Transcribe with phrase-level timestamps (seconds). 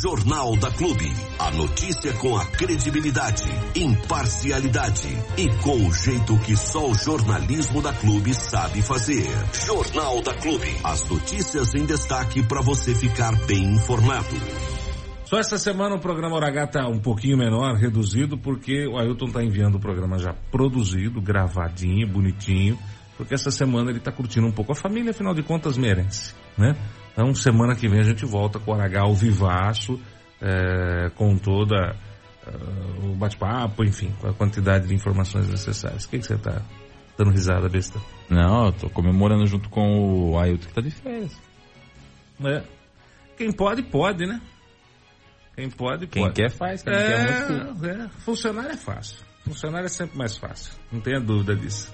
[0.00, 1.12] Jornal da Clube.
[1.38, 3.44] A notícia com a credibilidade,
[3.76, 9.26] imparcialidade e com o jeito que só o jornalismo da Clube sabe fazer.
[9.66, 10.74] Jornal da Clube.
[10.82, 14.36] As notícias em destaque para você ficar bem informado.
[15.26, 19.44] Só esta semana o programa H está um pouquinho menor, reduzido, porque o Ailton está
[19.44, 22.78] enviando o programa já produzido, gravadinho, bonitinho,
[23.18, 24.72] porque essa semana ele está curtindo um pouco.
[24.72, 26.74] A família, afinal de contas, merece, né?
[27.20, 30.00] Então, semana que vem a gente volta com o H ao vivaço,
[30.40, 31.94] é, com toda
[32.46, 36.06] uh, o bate-papo, enfim, com a quantidade de informações necessárias.
[36.06, 36.62] O que, que você está
[37.18, 38.00] dando risada, besta?
[38.30, 41.38] Não, eu tô comemorando junto com o Ailton que tá de férias.
[42.42, 42.62] É.
[43.36, 44.40] Quem pode, pode, né?
[45.54, 46.34] Quem pode, Quem pode.
[46.36, 47.86] quer faz, quem é, quer muito.
[47.86, 49.18] é, funcionário é fácil.
[49.44, 50.72] Funcionário é sempre mais fácil.
[50.90, 51.92] Não tenha dúvida disso.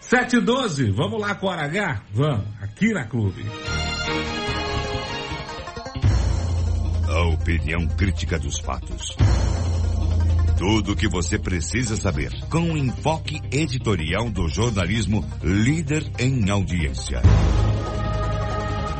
[0.00, 2.02] 7 e 12, vamos lá com o H?
[2.12, 3.44] Vamos, aqui na Clube.
[7.10, 9.16] A opinião crítica dos fatos.
[10.56, 17.20] Tudo o que você precisa saber com o enfoque editorial do jornalismo líder em audiência.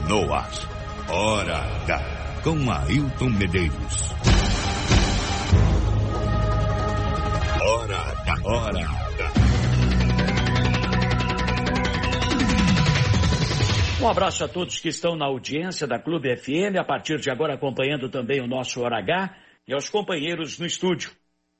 [0.08, 0.50] No ar,
[1.08, 4.10] Hora H, com Ailton Medeiros.
[7.62, 9.09] Hora H, Hora.
[14.02, 17.52] Um abraço a todos que estão na audiência da Clube FM, a partir de agora
[17.52, 19.36] acompanhando também o nosso Hora H
[19.68, 21.10] e aos companheiros no estúdio.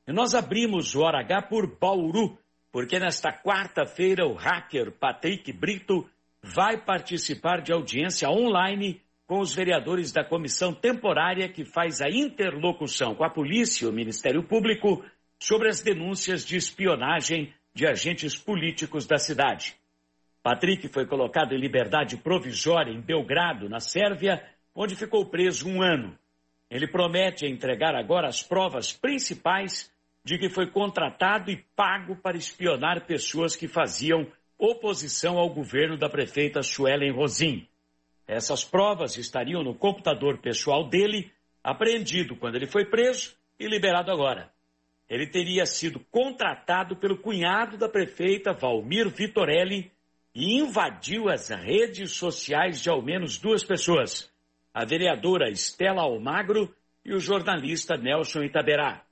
[0.05, 2.37] E nós abrimos o Hora por Bauru,
[2.71, 6.09] porque nesta quarta-feira o hacker Patrick Brito
[6.43, 13.13] vai participar de audiência online com os vereadores da comissão temporária que faz a interlocução
[13.13, 15.03] com a polícia e o Ministério Público
[15.39, 19.75] sobre as denúncias de espionagem de agentes políticos da cidade.
[20.41, 24.41] Patrick foi colocado em liberdade provisória em Belgrado, na Sérvia,
[24.73, 26.17] onde ficou preso um ano.
[26.71, 29.91] Ele promete entregar agora as provas principais
[30.27, 34.27] de que foi contratado e pago para espionar pessoas que faziam
[34.57, 37.65] oposição ao governo da prefeita Suelen Rosim.
[38.27, 41.31] Essas provas estariam no computador pessoal dele,
[41.63, 44.51] apreendido quando ele foi preso e liberado agora.
[45.09, 49.89] Ele teria sido contratado pelo cunhado da prefeita Valmir Vitorelli
[50.35, 54.29] e invadiu as redes sociais de ao menos duas pessoas,
[54.73, 59.06] a vereadora Estela Almagro e o jornalista Nelson Itaberá.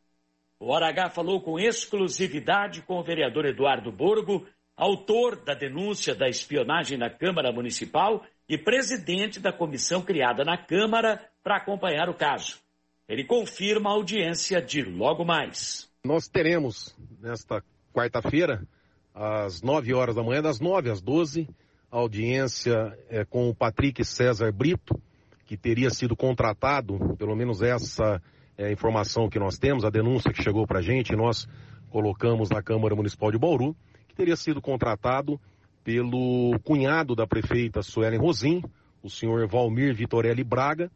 [0.57, 6.29] O Hora H falou com exclusividade com o vereador Eduardo Borgo, autor da denúncia da
[6.29, 12.59] espionagem na Câmara Municipal e presidente da comissão criada na Câmara para acompanhar o caso.
[13.07, 15.89] Ele confirma a audiência de logo mais.
[16.03, 17.61] Nós teremos nesta
[17.93, 18.65] quarta-feira,
[19.13, 21.49] às 9 horas da manhã, das 9 às 12,
[21.91, 24.99] audiência é, com o Patrick César Brito,
[25.45, 28.21] que teria sido contratado, pelo menos essa
[28.57, 31.47] é informação que nós temos, a denúncia que chegou para a gente, nós
[31.89, 33.75] colocamos na Câmara Municipal de Bauru,
[34.07, 35.39] que teria sido contratado
[35.83, 38.63] pelo cunhado da prefeita Suelen Rosim,
[39.03, 40.91] o senhor Valmir Vitorelli Braga,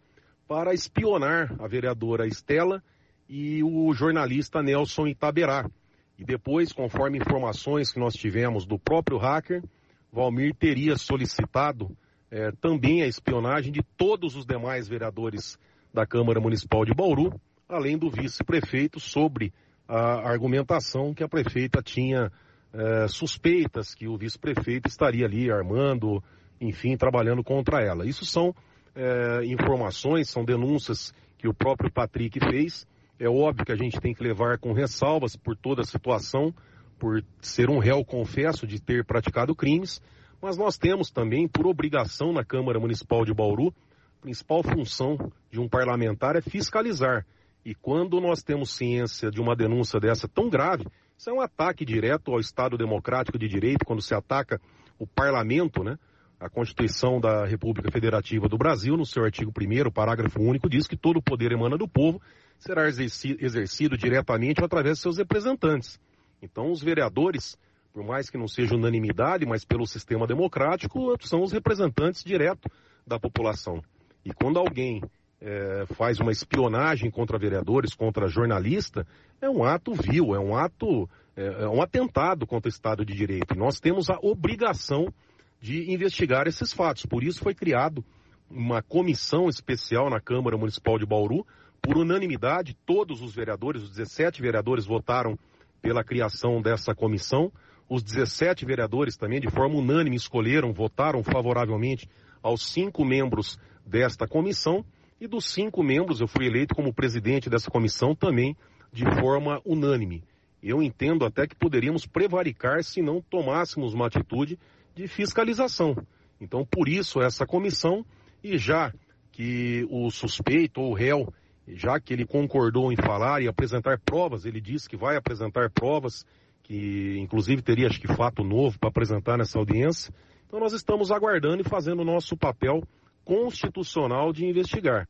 [0.47, 2.81] para espionar a vereadora Estela
[3.27, 5.69] e o jornalista Nelson Itaberá.
[6.17, 9.63] E depois, conforme informações que nós tivemos do próprio hacker,
[10.11, 11.95] Valmir teria solicitado
[12.31, 15.57] eh, também a espionagem de todos os demais vereadores
[15.93, 19.53] da Câmara Municipal de Bauru, além do vice-prefeito, sobre
[19.87, 22.31] a argumentação que a prefeita tinha
[22.73, 26.23] eh, suspeitas que o vice-prefeito estaria ali armando,
[26.59, 28.05] enfim, trabalhando contra ela.
[28.05, 28.53] Isso são
[28.95, 32.87] eh, informações, são denúncias que o próprio Patrick fez.
[33.19, 36.53] É óbvio que a gente tem que levar com ressalvas por toda a situação,
[36.97, 40.01] por ser um réu confesso de ter praticado crimes,
[40.41, 43.73] mas nós temos também, por obrigação na Câmara Municipal de Bauru,
[44.19, 45.17] a principal função
[45.49, 47.25] de um parlamentar é fiscalizar.
[47.65, 50.85] E quando nós temos ciência de uma denúncia dessa tão grave,
[51.17, 54.59] isso é um ataque direto ao Estado Democrático de Direito, quando se ataca
[54.97, 55.97] o parlamento, né?
[56.39, 60.95] A Constituição da República Federativa do Brasil, no seu artigo 1 parágrafo único, diz que
[60.95, 62.21] todo o poder emana do povo,
[62.57, 65.99] será exercido, diretamente ou através de seus representantes.
[66.41, 67.57] Então, os vereadores,
[67.91, 72.69] por mais que não seja unanimidade, mas pelo sistema democrático, são os representantes direto
[73.05, 73.81] da população.
[74.23, 75.01] E quando alguém
[75.41, 79.05] é, faz uma espionagem contra vereadores, contra jornalista,
[79.41, 83.13] é um ato vil, é um ato, é, é um atentado contra o Estado de
[83.13, 83.53] Direito.
[83.53, 85.13] E nós temos a obrigação
[85.61, 87.05] de investigar esses fatos.
[87.05, 88.03] Por isso foi criado
[88.49, 91.45] uma comissão especial na Câmara Municipal de Bauru.
[91.81, 95.37] Por unanimidade, todos os vereadores, os 17 vereadores votaram
[95.81, 97.51] pela criação dessa comissão.
[97.87, 102.09] Os 17 vereadores também, de forma unânime, escolheram, votaram favoravelmente
[102.41, 104.85] aos cinco membros desta comissão.
[105.19, 108.55] E dos cinco membros, eu fui eleito como presidente dessa comissão também
[108.91, 110.23] de forma unânime.
[110.63, 114.57] Eu entendo até que poderíamos prevaricar se não tomássemos uma atitude
[114.95, 115.95] de fiscalização.
[116.39, 118.05] Então, por isso, essa comissão,
[118.43, 118.93] e já
[119.31, 121.33] que o suspeito ou o réu,
[121.67, 126.25] já que ele concordou em falar e apresentar provas, ele disse que vai apresentar provas,
[126.63, 130.13] que inclusive teria, acho que, fato novo para apresentar nessa audiência.
[130.47, 132.83] Então, nós estamos aguardando e fazendo o nosso papel
[133.29, 135.07] constitucional de investigar.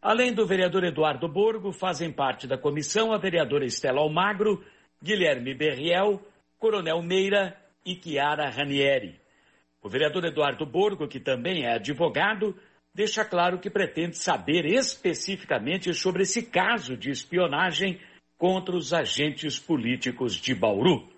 [0.00, 4.64] Além do vereador Eduardo Borgo, fazem parte da comissão a vereadora Estela Almagro,
[5.02, 6.22] Guilherme Berriel,
[6.56, 9.20] Coronel Meira e Chiara Ranieri.
[9.82, 12.54] O vereador Eduardo Borgo, que também é advogado,
[12.94, 17.98] deixa claro que pretende saber especificamente sobre esse caso de espionagem
[18.36, 21.08] contra os agentes políticos de Bauru.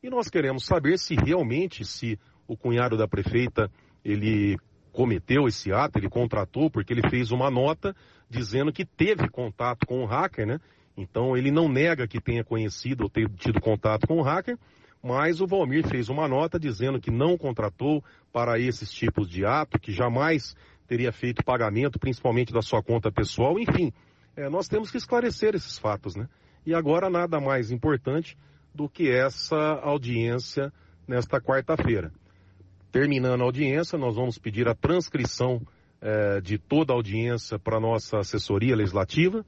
[0.00, 3.68] E nós queremos saber se realmente se o cunhado da prefeita
[4.04, 4.58] ele
[4.92, 7.94] cometeu esse ato, ele contratou, porque ele fez uma nota
[8.28, 10.60] dizendo que teve contato com o hacker, né?
[10.96, 14.58] Então ele não nega que tenha conhecido ou ter tido contato com o hacker,
[15.02, 19.78] mas o Valmir fez uma nota dizendo que não contratou para esses tipos de ato,
[19.78, 20.54] que jamais
[20.86, 23.58] teria feito pagamento, principalmente da sua conta pessoal.
[23.58, 23.92] Enfim,
[24.36, 26.28] é, nós temos que esclarecer esses fatos, né?
[26.66, 28.36] E agora nada mais importante
[28.74, 30.72] do que essa audiência
[31.08, 32.12] nesta quarta-feira.
[32.92, 35.62] Terminando a audiência, nós vamos pedir a transcrição
[36.00, 39.46] eh, de toda a audiência para a nossa assessoria legislativa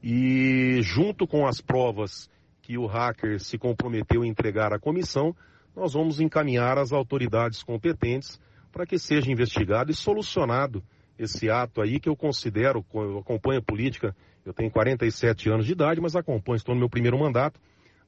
[0.00, 2.30] e, junto com as provas
[2.62, 5.34] que o hacker se comprometeu a entregar à comissão,
[5.74, 10.82] nós vamos encaminhar às autoridades competentes para que seja investigado e solucionado
[11.18, 14.14] esse ato aí que eu considero, eu acompanho a política,
[14.44, 17.60] eu tenho 47 anos de idade, mas acompanho, estou no meu primeiro mandato,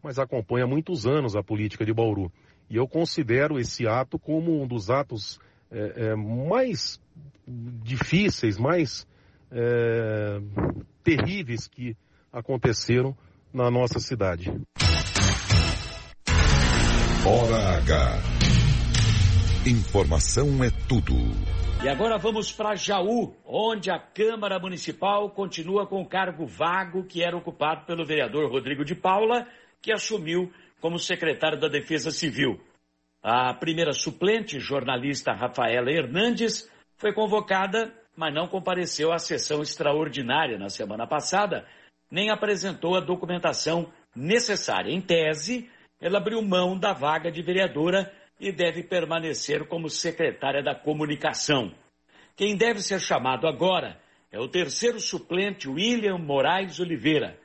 [0.02, 2.30] mas acompanho há muitos anos a política de Bauru.
[2.68, 5.38] E eu considero esse ato como um dos atos
[5.70, 7.00] é, é, mais
[7.46, 9.06] difíceis, mais
[9.50, 10.40] é,
[11.02, 11.96] terríveis que
[12.32, 13.16] aconteceram
[13.52, 14.50] na nossa cidade.
[17.24, 18.18] Hora H.
[19.66, 21.14] Informação é tudo.
[21.82, 27.22] E agora vamos para Jaú, onde a Câmara Municipal continua com o cargo vago que
[27.22, 29.46] era ocupado pelo vereador Rodrigo de Paula,
[29.82, 32.60] que assumiu como secretário da Defesa Civil.
[33.22, 40.68] A primeira suplente, jornalista Rafaela Hernandes, foi convocada, mas não compareceu à sessão extraordinária na
[40.68, 41.66] semana passada,
[42.10, 44.92] nem apresentou a documentação necessária.
[44.92, 45.68] Em tese,
[46.00, 51.74] ela abriu mão da vaga de vereadora e deve permanecer como secretária da comunicação.
[52.36, 53.98] Quem deve ser chamado agora
[54.30, 57.38] é o terceiro suplente William Moraes Oliveira.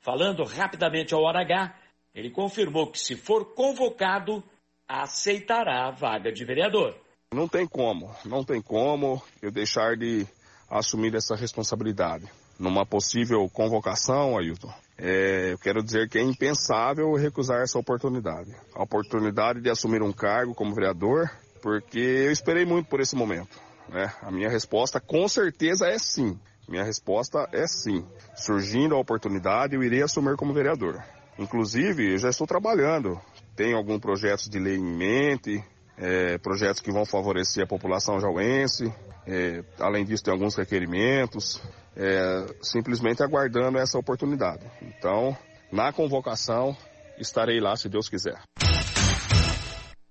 [0.00, 1.74] Falando rapidamente ao Hora H,
[2.18, 4.42] ele confirmou que, se for convocado,
[4.88, 6.96] aceitará a vaga de vereador.
[7.32, 10.26] Não tem como, não tem como eu deixar de
[10.68, 12.26] assumir essa responsabilidade.
[12.58, 18.50] Numa possível convocação, Ailton, é, eu quero dizer que é impensável recusar essa oportunidade.
[18.74, 21.30] A oportunidade de assumir um cargo como vereador,
[21.62, 23.60] porque eu esperei muito por esse momento.
[23.88, 24.12] Né?
[24.22, 26.36] A minha resposta com certeza é sim.
[26.68, 28.04] Minha resposta é sim.
[28.34, 31.00] Surgindo a oportunidade, eu irei assumir como vereador.
[31.38, 33.20] Inclusive, eu já estou trabalhando.
[33.54, 35.62] Tenho alguns projetos de lei em mente,
[35.96, 38.92] é, projetos que vão favorecer a população jauense.
[39.26, 41.62] É, além disso, tem alguns requerimentos.
[41.96, 44.64] É, simplesmente aguardando essa oportunidade.
[44.82, 45.36] Então,
[45.70, 46.76] na convocação,
[47.18, 48.40] estarei lá se Deus quiser.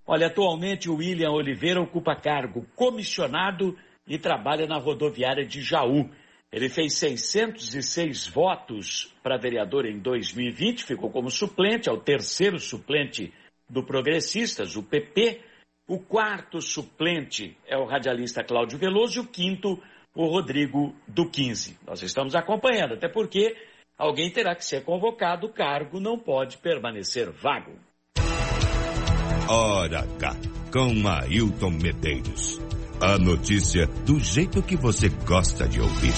[0.05, 6.09] Olha, atualmente o William Oliveira ocupa cargo comissionado e trabalha na rodoviária de Jaú.
[6.57, 13.31] Ele fez 606 votos para vereador em 2020, ficou como suplente, é o terceiro suplente
[13.69, 15.39] do Progressistas, o PP.
[15.87, 19.79] O quarto suplente é o radialista Cláudio Veloso e o quinto,
[20.15, 21.77] o Rodrigo do 15.
[21.85, 23.55] Nós estamos acompanhando, até porque
[23.95, 27.77] alguém terá que ser convocado, o cargo não pode permanecer vago.
[29.47, 30.35] Hora H,
[30.73, 32.66] com Ailton Medeiros.
[32.99, 36.13] A notícia do jeito que você gosta de ouvir.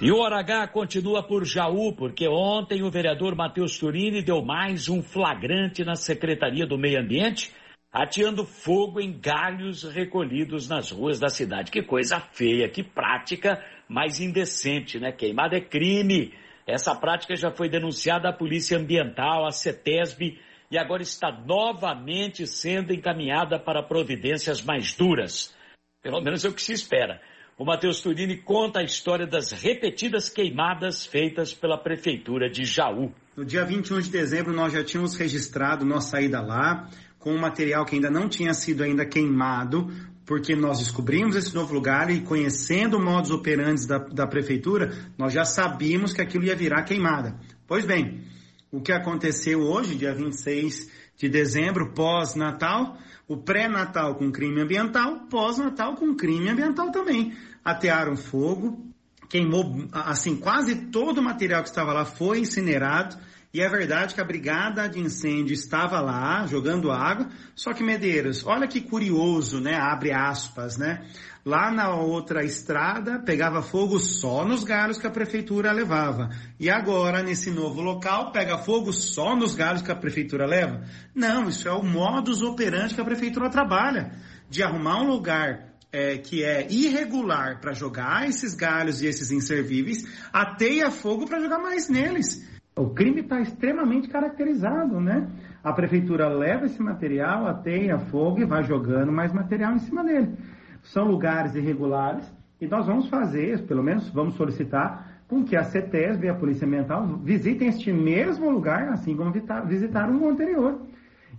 [0.00, 4.88] E o Hora H continua por Jaú, porque ontem o vereador Matheus Turini deu mais
[4.88, 7.52] um flagrante na Secretaria do Meio Ambiente,
[7.92, 11.72] ateando fogo em galhos recolhidos nas ruas da cidade.
[11.72, 15.10] Que coisa feia, que prática mais indecente, né?
[15.10, 16.32] Queimada é crime.
[16.64, 20.38] Essa prática já foi denunciada à Polícia Ambiental, à CETESB
[20.72, 25.54] e agora está novamente sendo encaminhada para providências mais duras.
[26.02, 27.20] Pelo menos é o que se espera.
[27.58, 33.12] O Matheus Turini conta a história das repetidas queimadas feitas pela Prefeitura de Jaú.
[33.36, 36.88] No dia 21 de dezembro, nós já tínhamos registrado nossa saída lá,
[37.18, 39.92] com um material que ainda não tinha sido ainda queimado,
[40.24, 45.34] porque nós descobrimos esse novo lugar e conhecendo o modus operandi da, da prefeitura, nós
[45.34, 47.38] já sabíamos que aquilo ia virar queimada.
[47.66, 48.31] Pois bem,
[48.72, 52.96] o que aconteceu hoje, dia 26 de dezembro, pós-natal,
[53.28, 57.36] o pré-natal com crime ambiental, pós-natal com crime ambiental também.
[57.62, 58.82] Atearam fogo,
[59.28, 63.16] queimou, assim, quase todo o material que estava lá foi incinerado,
[63.54, 68.46] e é verdade que a brigada de incêndio estava lá jogando água, só que Medeiros,
[68.46, 69.74] olha que curioso, né?
[69.74, 71.06] Abre aspas, né?
[71.44, 76.30] Lá na outra estrada pegava fogo só nos galhos que a prefeitura levava.
[76.58, 80.84] E agora, nesse novo local, pega fogo só nos galhos que a prefeitura leva?
[81.14, 84.12] Não, isso é o modus operandi que a prefeitura trabalha.
[84.48, 90.04] De arrumar um lugar é, que é irregular para jogar esses galhos e esses inservíveis,
[90.32, 92.51] ateia fogo para jogar mais neles.
[92.74, 95.28] O crime está extremamente caracterizado, né?
[95.62, 100.34] A prefeitura leva esse material, ateia fogo e vai jogando mais material em cima dele.
[100.82, 102.24] São lugares irregulares
[102.58, 106.66] e nós vamos fazer, pelo menos vamos solicitar, com que a CETESB e a Polícia
[106.66, 109.32] Ambiental visitem este mesmo lugar, assim como
[109.66, 110.80] visitaram o anterior.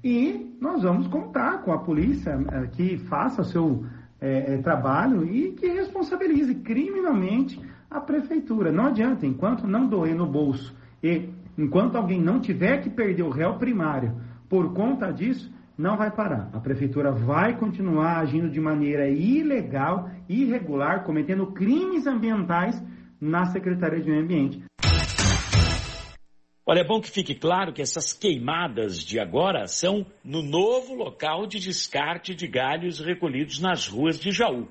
[0.03, 3.85] E nós vamos contar com a polícia eh, que faça o seu
[4.21, 7.59] é, trabalho e que responsabilize criminalmente
[7.89, 8.71] a prefeitura.
[8.71, 13.29] Não adianta, enquanto não doer no bolso e enquanto alguém não tiver que perder o
[13.29, 14.15] réu primário
[14.47, 16.49] por conta disso, não vai parar.
[16.53, 22.81] A prefeitura vai continuar agindo de maneira ilegal, irregular, cometendo crimes ambientais
[23.19, 24.63] na Secretaria de Meio Ambiente.
[26.65, 31.45] Olha, é bom que fique claro que essas queimadas de agora são no novo local
[31.45, 34.69] de descarte de galhos recolhidos nas ruas de Jaú.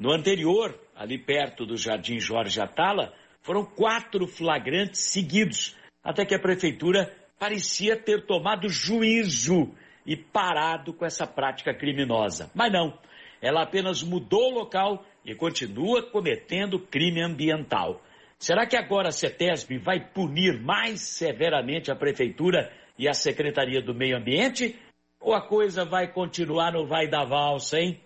[0.00, 6.38] No anterior, ali perto do Jardim Jorge Atala, foram quatro flagrantes seguidos, até que a
[6.38, 9.72] prefeitura parecia ter tomado juízo
[10.06, 12.50] e parado com essa prática criminosa.
[12.54, 12.98] Mas não,
[13.40, 18.00] ela apenas mudou o local e continua cometendo crime ambiental.
[18.38, 23.94] Será que agora a CETESB vai punir mais severamente a prefeitura e a Secretaria do
[23.94, 24.76] Meio Ambiente?
[25.20, 28.00] Ou a coisa vai continuar no vai da valsa, hein?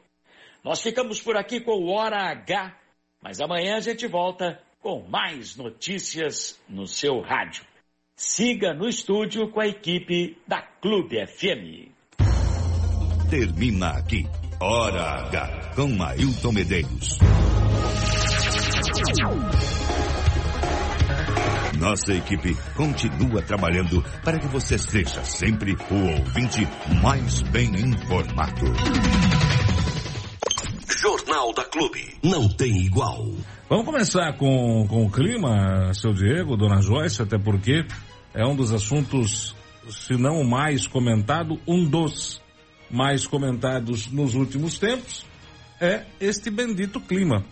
[0.62, 2.76] Nós ficamos por aqui com o Hora H,
[3.22, 7.64] mas amanhã a gente volta com mais notícias no seu rádio.
[8.14, 11.90] Siga no estúdio com a equipe da Clube FM.
[13.28, 14.24] Termina aqui.
[14.60, 17.18] Hora H com Ailton Medeiros.
[21.80, 26.60] Nossa equipe continua trabalhando para que você seja sempre o ouvinte
[27.02, 28.66] mais bem informado.
[31.46, 32.14] Jornal da Clube.
[32.22, 33.32] Não tem igual.
[33.68, 37.84] Vamos começar com, com o clima, seu Diego, dona Joyce, até porque
[38.34, 39.54] é um dos assuntos,
[39.88, 42.40] se não o mais comentado, um dos
[42.90, 45.24] mais comentados nos últimos tempos,
[45.80, 47.44] é este bendito clima.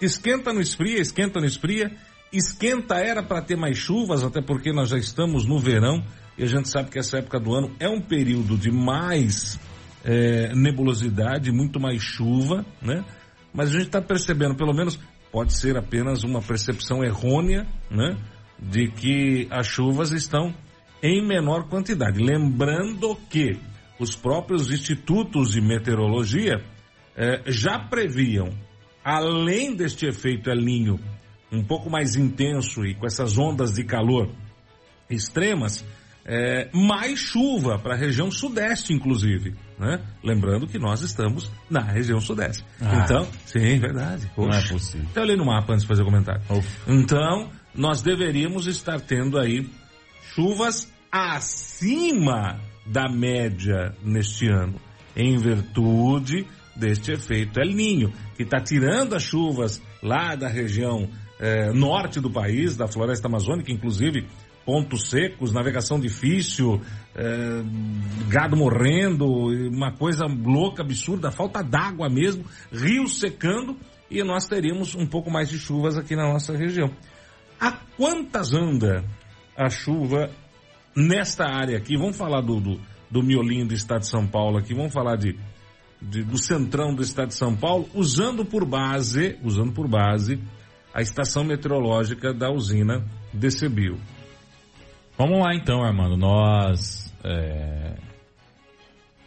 [0.00, 1.92] Esquenta no esfria, esquenta no esfria,
[2.32, 6.04] esquenta era para ter mais chuvas, até porque nós já estamos no verão
[6.36, 9.58] e a gente sabe que essa época do ano é um período de mais
[10.04, 13.04] é, nebulosidade, muito mais chuva, né?
[13.52, 14.98] mas a gente está percebendo, pelo menos
[15.30, 18.16] pode ser apenas uma percepção errônea, né?
[18.58, 20.54] De que as chuvas estão
[21.02, 22.22] em menor quantidade.
[22.22, 23.58] Lembrando que
[23.98, 26.62] os próprios institutos de meteorologia
[27.16, 28.50] eh, já previam,
[29.02, 31.00] além deste efeito El Ninho
[31.50, 34.30] um pouco mais intenso e com essas ondas de calor
[35.10, 35.84] extremas,
[36.24, 39.54] é, mais chuva para a região sudeste, inclusive.
[39.82, 40.00] Né?
[40.22, 42.64] Lembrando que nós estamos na região sudeste.
[42.80, 43.02] Ah.
[43.02, 44.30] Então, sim, verdade.
[44.32, 44.48] Poxa.
[44.48, 45.08] Não é possível.
[45.10, 46.40] Até olhei no mapa antes de fazer o comentário.
[46.48, 46.68] Uf.
[46.86, 49.68] Então, nós deveríamos estar tendo aí
[50.36, 54.80] chuvas acima da média neste ano,
[55.16, 56.46] em virtude
[56.76, 61.08] deste efeito El Ninho, que está tirando as chuvas lá da região
[61.40, 64.28] eh, norte do país, da floresta amazônica, inclusive
[64.64, 66.80] pontos secos, navegação difícil,
[67.14, 67.62] é,
[68.28, 73.76] gado morrendo, uma coisa louca, absurda, falta d'água mesmo, rios secando
[74.10, 76.90] e nós teríamos um pouco mais de chuvas aqui na nossa região.
[77.60, 79.04] A quantas anda
[79.56, 80.30] a chuva
[80.94, 81.96] nesta área aqui?
[81.96, 85.38] Vamos falar do, do, do miolinho do estado de São Paulo aqui, vamos falar de,
[86.00, 90.38] de, do centrão do estado de São Paulo, usando por base, usando por base
[90.94, 93.98] a estação meteorológica da usina DCBio.
[95.22, 96.16] Vamos lá então, Armando.
[96.16, 97.94] Nós é,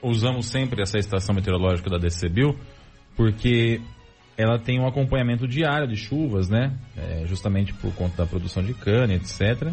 [0.03, 2.59] usamos sempre essa estação meteorológica da DCBio
[3.15, 3.79] porque
[4.37, 6.77] ela tem um acompanhamento diário de chuvas, né?
[6.97, 9.71] É, justamente por conta da produção de cana, etc.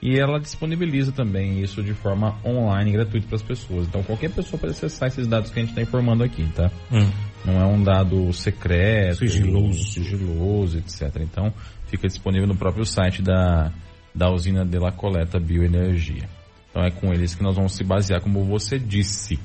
[0.00, 3.88] E ela disponibiliza também isso de forma online, gratuita para as pessoas.
[3.88, 6.70] Então qualquer pessoa pode acessar esses dados que a gente está informando aqui, tá?
[6.92, 7.10] Hum.
[7.44, 9.90] Não é um dado secreto, Sigiloso.
[9.90, 11.16] sigiloso, etc.
[11.20, 11.52] Então
[11.88, 13.72] fica disponível no próprio site da,
[14.14, 16.28] da usina de la Coleta Bioenergia.
[16.70, 19.38] Então é com eles que nós vamos se basear, como você disse.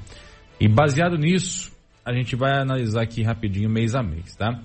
[0.59, 1.71] E baseado nisso,
[2.05, 4.59] a gente vai analisar aqui rapidinho mês a mês, tá?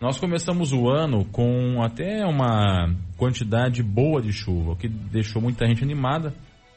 [0.00, 5.66] Nós começamos o ano com até uma quantidade boa de chuva, o que deixou muita
[5.66, 6.34] gente animada,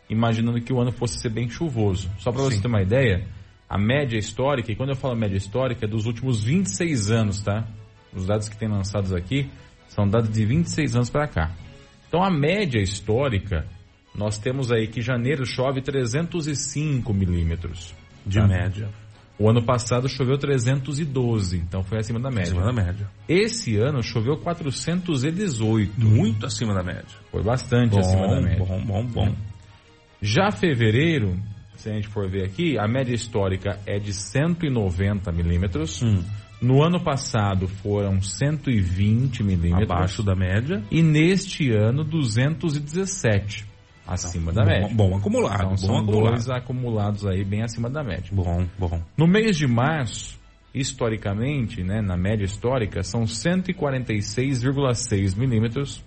[0.10, 2.10] imaginando que o ano fosse ser bem chuvoso.
[2.18, 3.28] Só para você ter uma ideia,
[3.68, 7.68] a média histórica, e quando eu falo média histórica, é dos últimos 26 anos, tá?
[8.14, 9.50] Os dados que tem lançados aqui
[9.90, 11.52] são dados de 26 anos para cá.
[12.10, 13.68] Então a média histórica,
[14.16, 17.94] nós temos aí que janeiro chove 305 milímetros.
[18.26, 18.48] De tá?
[18.48, 18.90] média.
[19.38, 22.52] O ano passado choveu 312, então foi acima da média.
[22.52, 23.08] Acima da média.
[23.28, 25.94] Esse ano choveu 418.
[25.98, 27.08] Muito acima da média.
[27.32, 28.66] Foi bastante Bom, acima da média.
[28.66, 29.36] bom, bom, bom.
[30.22, 31.40] Já fevereiro,
[31.78, 36.02] se a gente for ver aqui, a média histórica é de 190 milímetros.
[36.02, 36.22] Hum.
[36.62, 39.90] No ano passado foram 120 milímetros.
[39.90, 40.84] Abaixo da média.
[40.92, 43.66] E neste ano, 217.
[44.06, 44.90] Acima da bom, média.
[44.92, 45.56] Bom acumulado.
[45.56, 46.32] Então bom são acumulado.
[46.32, 48.30] dois acumulados aí bem acima da média.
[48.34, 49.02] Bom, bom.
[49.16, 50.38] No mês de março,
[50.74, 56.04] historicamente, né, na média histórica, são 146,6 milímetros.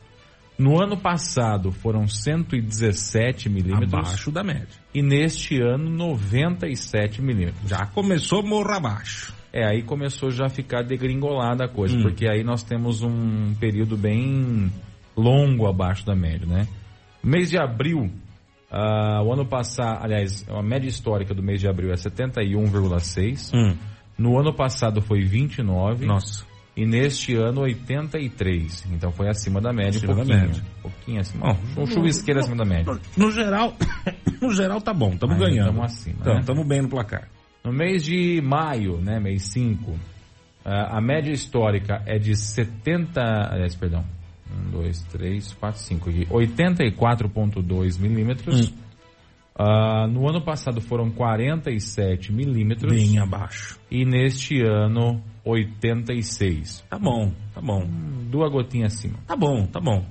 [0.63, 3.93] No ano passado foram 117 milímetros.
[3.93, 4.69] Abaixo da média.
[4.95, 7.69] E neste ano, 97 milímetros.
[7.69, 9.35] Já começou morro abaixo.
[9.53, 12.03] É, aí começou já a ficar degringolada a coisa, Hum.
[12.03, 14.73] porque aí nós temos um período bem
[15.17, 16.67] longo abaixo da média, né?
[17.23, 18.11] Mês de abril,
[18.71, 23.53] ah, o ano passado, aliás, a média histórica do mês de abril é 71,6.
[23.55, 23.77] Hum.
[24.17, 26.07] No ano passado foi 29.
[26.07, 26.47] Nossa.
[26.75, 28.87] E neste ano 83.
[28.93, 30.47] Então foi acima da média Acima um da pouquinho.
[30.47, 30.63] média.
[30.79, 31.53] Um pouquinho acima.
[31.75, 32.99] Bom, um chuvisqueiro acima da média.
[33.17, 33.77] No geral,
[34.41, 35.67] no geral tá bom, estamos ganhando.
[35.67, 36.41] tamo acima, Então, né?
[36.41, 37.29] estamos bem no placar.
[37.63, 39.95] No mês de maio, né, mês 5,
[40.65, 44.05] ah, a média histórica é de 70, aliás, perdão,
[44.69, 48.71] 1, 2, 3, 4, 5 aqui, 84,2 milímetros.
[48.71, 48.75] Hum.
[49.63, 52.93] Ah, no ano passado foram 47 milímetros.
[52.93, 53.79] Bem abaixo.
[53.91, 56.85] E neste ano, 86.
[56.91, 57.87] Tá bom, tá bom.
[58.31, 59.19] Duas gotinhas acima.
[59.27, 60.05] Tá bom, tá bom.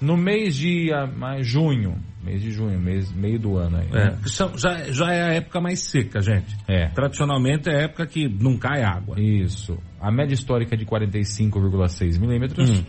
[0.00, 3.88] No mês de ah, mais- junho, mês de junho, mês, meio do ano aí.
[3.88, 4.18] É, né?
[4.26, 6.56] são- já, já é a época mais seca, gente.
[6.68, 6.88] É.
[6.88, 9.20] Tradicionalmente é a época que não cai água.
[9.20, 9.78] Isso.
[10.00, 12.70] A média histórica é de 45,6 milímetros.
[12.70, 12.84] Hum.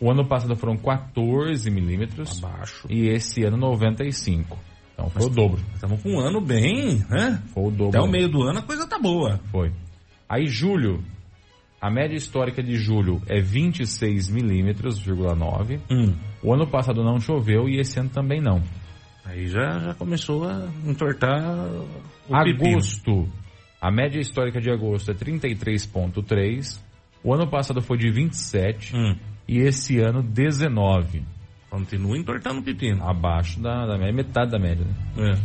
[0.00, 2.42] O ano passado foram 14 milímetros.
[2.42, 2.86] Abaixo.
[2.90, 4.58] E esse ano 95.
[4.94, 5.60] Então foi o dobro.
[5.74, 7.42] Estamos com um ano bem, né?
[7.52, 7.98] Foi o dobro.
[7.98, 9.38] Até o meio do ano a coisa tá boa.
[9.50, 9.70] Foi.
[10.28, 11.02] Aí julho,
[11.80, 15.80] a média histórica de julho é 26 milímetros, vírgula 9.
[15.90, 16.14] Hum.
[16.42, 18.62] O ano passado não choveu e esse ano também não.
[19.24, 21.42] Aí já, já começou a entortar
[22.28, 22.34] o.
[22.34, 23.28] Agosto,
[23.80, 26.80] a média histórica de agosto é 33,3.
[27.22, 29.16] O ano passado foi de 27 Hum.
[29.48, 31.22] e esse ano 19.
[31.78, 33.02] Continua entortando o pepino.
[33.08, 34.84] Abaixo da, da média, metade da média.
[35.16, 35.32] Né?
[35.32, 35.38] É.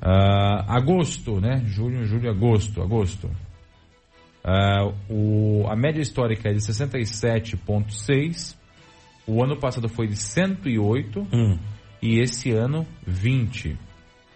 [0.00, 1.62] Ah, agosto, né?
[1.66, 3.30] Julho, julho, agosto, agosto.
[4.42, 8.56] Ah, o, a média histórica é de 67,6.
[9.26, 11.58] O ano passado foi de 108 Hum.
[12.00, 13.76] e esse ano 20.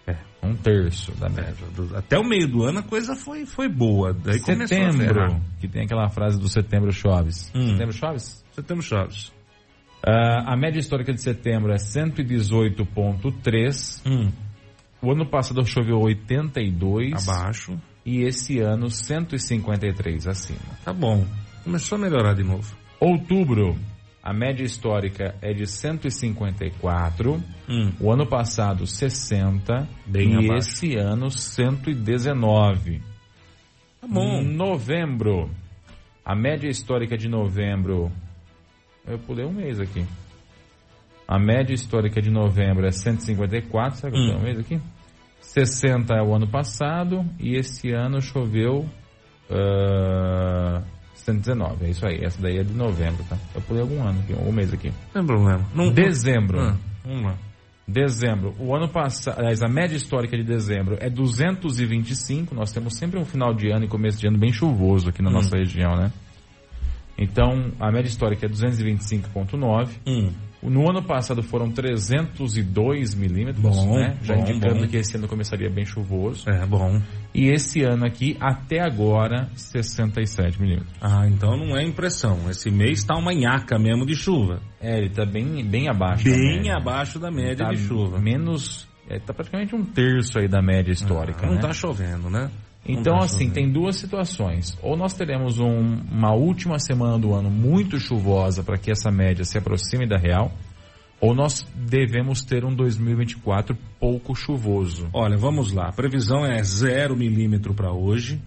[0.05, 0.15] É.
[0.43, 1.55] Um terço da É, média.
[1.75, 4.13] do- Até o meio do ano a coisa foi, foi boa.
[4.13, 7.51] Daí começou a setembro, que tem aquela frase do setembro choves.
[7.55, 7.69] Hum.
[7.71, 8.45] Setembro choves?
[8.51, 9.31] Setembro chaves.
[10.05, 14.01] Ah, a média histórica de setembro é 118,3.
[14.05, 14.31] Hum.
[15.01, 17.27] O ano passado choveu 82.
[17.27, 17.79] Abaixo.
[18.05, 20.59] E esse ano 153 acima.
[20.83, 21.25] Tá bom.
[21.63, 22.75] Começou a melhorar de novo.
[22.99, 23.77] Outubro,
[24.21, 27.41] a média histórica é de 154.
[27.69, 27.93] Hum.
[27.99, 29.87] O ano passado 60.
[30.05, 30.69] Bem e abaixo.
[30.69, 33.01] esse ano 119.
[34.01, 34.43] Tá bom.
[34.43, 35.49] Novembro,
[36.25, 38.11] a média histórica de novembro.
[39.07, 40.05] Eu pulei um mês aqui.
[41.27, 43.99] A média histórica de novembro é 154.
[43.99, 44.37] Será que eu Hum.
[44.37, 44.79] um mês aqui?
[45.41, 48.85] 60 é o ano passado e esse ano choveu
[49.49, 50.81] ah,
[51.15, 51.85] 119.
[51.85, 52.19] É isso aí.
[52.23, 53.37] Essa daí é de novembro, tá?
[53.53, 54.87] Eu pulei algum ano aqui, algum mês aqui.
[55.13, 55.65] Não tem problema.
[55.75, 55.91] Não...
[55.91, 56.59] Dezembro.
[56.59, 57.37] Ah, vamos lá.
[57.85, 58.55] Dezembro.
[58.59, 62.55] O ano passado, aliás, a média histórica de dezembro é 225.
[62.55, 65.29] Nós temos sempre um final de ano e começo de ano bem chuvoso aqui na
[65.29, 66.11] nossa região, né?
[67.17, 69.89] Então, a média histórica é 225,9.
[70.07, 70.31] Hum.
[70.63, 74.17] No ano passado foram 302 milímetros, né?
[74.23, 74.87] Já bom, indicando bom.
[74.87, 76.49] que esse ano começaria bem chuvoso.
[76.49, 77.01] É, bom.
[77.33, 80.89] E esse ano aqui, até agora, 67 milímetros.
[81.01, 82.49] Ah, então não é impressão.
[82.49, 84.61] Esse mês tá uma nhaca mesmo de chuva.
[84.79, 86.23] É, ele tá bem, bem abaixo.
[86.23, 86.75] da Bem média.
[86.77, 88.19] abaixo da média Tá de chuva.
[88.19, 88.87] Menos.
[89.09, 91.45] É, tá praticamente um terço aí da média histórica.
[91.45, 91.61] não né?
[91.61, 92.49] tá chovendo, né?
[92.85, 94.77] Então, assim, tem duas situações.
[94.81, 99.45] Ou nós teremos um- uma última semana do ano muito chuvosa para que essa média
[99.45, 100.51] se aproxime da real,
[101.21, 105.07] ou nós devemos ter um 2024 pouco chuvoso.
[105.13, 105.87] Olha, vamos lá.
[105.87, 108.41] A previsão é 0 milímetro para hoje.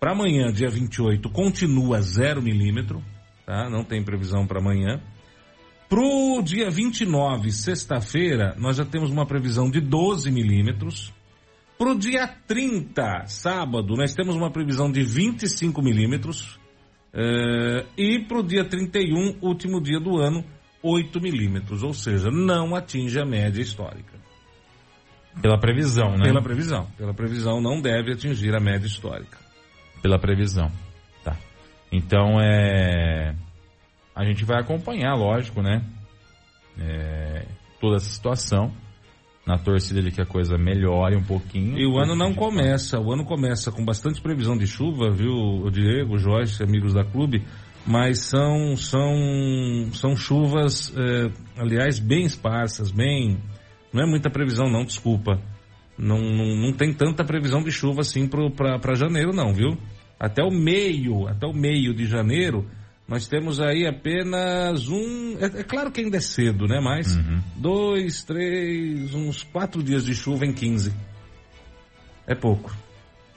[0.00, 3.00] Para amanhã, dia 28, continua 0 milímetro,
[3.46, 3.70] tá?
[3.70, 5.00] Não tem previsão para amanhã.
[5.88, 11.14] Pro dia 29, sexta-feira, nós já temos uma previsão de 12 milímetros.
[11.78, 16.58] Pro dia 30, sábado, nós temos uma previsão de 25 milímetros.
[17.12, 20.42] Eh, e pro dia 31, último dia do ano,
[20.82, 21.82] 8 milímetros.
[21.82, 24.16] Ou seja, não atinge a média histórica.
[25.42, 26.24] Pela previsão, né?
[26.24, 26.86] Pela previsão.
[26.96, 29.36] Pela previsão, não deve atingir a média histórica.
[30.00, 30.70] Pela previsão.
[31.22, 31.36] Tá.
[31.92, 33.34] Então é.
[34.14, 35.84] A gente vai acompanhar, lógico, né?
[36.78, 37.44] É,
[37.78, 38.72] Toda essa situação.
[39.46, 41.78] Na torcida de que a coisa melhore um pouquinho.
[41.78, 42.98] E o ano não começa.
[42.98, 47.04] O ano começa com bastante previsão de chuva, viu, o Diego, o Joyce, amigos da
[47.04, 47.44] clube.
[47.86, 53.38] Mas são, são, são chuvas, eh, aliás, bem esparsas, bem.
[53.92, 55.40] Não é muita previsão, não, desculpa.
[55.96, 59.78] Não, não, não tem tanta previsão de chuva assim para janeiro, não, viu?
[60.18, 62.66] Até o meio, até o meio de janeiro,
[63.08, 65.36] nós temos aí apenas um.
[65.38, 66.80] É, é claro que ainda é cedo, né?
[66.82, 67.40] Mas Uhum.
[67.56, 70.92] dois, três, uns quatro dias de chuva em 15.
[72.26, 72.74] É pouco.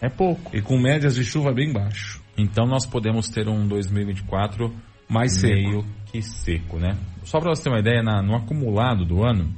[0.01, 0.55] É pouco.
[0.55, 2.21] E com médias de chuva bem baixo.
[2.37, 4.73] Então nós podemos ter um 2024
[5.07, 5.85] Mais seco.
[6.11, 6.97] que seco, né?
[7.23, 9.53] Só para você ter uma ideia, na- no acumulado do ano,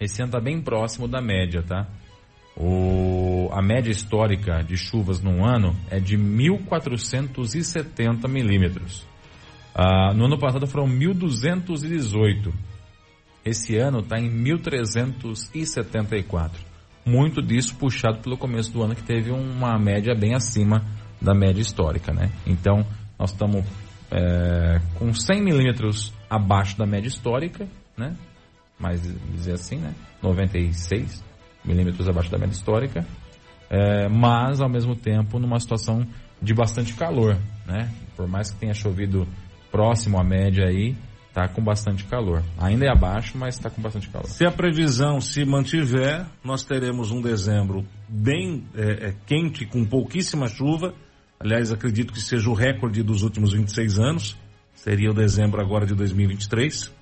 [0.00, 1.86] esse ano está bem próximo da média, tá?
[2.56, 9.06] O, a média histórica de chuvas num ano é de 1.470 milímetros.
[9.74, 12.52] Ah, no ano passado foram 1.218.
[13.44, 16.50] Esse ano está em 1.374.
[17.04, 20.84] Muito disso puxado pelo começo do ano, que teve uma média bem acima
[21.20, 22.30] da média histórica, né?
[22.46, 22.86] Então,
[23.18, 23.64] nós estamos
[24.10, 28.16] é, com 100 milímetros abaixo da média histórica, né?
[28.78, 29.94] Mas dizer assim, né?
[30.22, 31.24] 96
[31.64, 33.06] milímetros abaixo da média histórica,
[33.70, 36.06] é, mas ao mesmo tempo numa situação
[36.40, 37.90] de bastante calor, né?
[38.16, 39.26] Por mais que tenha chovido
[39.72, 40.94] próximo à média aí,
[41.32, 42.44] tá com bastante calor.
[42.58, 44.28] Ainda é abaixo, mas está com bastante calor.
[44.28, 50.46] Se a previsão se mantiver, nós teremos um dezembro bem é, é, quente, com pouquíssima
[50.46, 50.94] chuva.
[51.40, 54.36] Aliás, acredito que seja o recorde dos últimos 26 anos.
[54.74, 56.92] Seria o dezembro agora de 2023.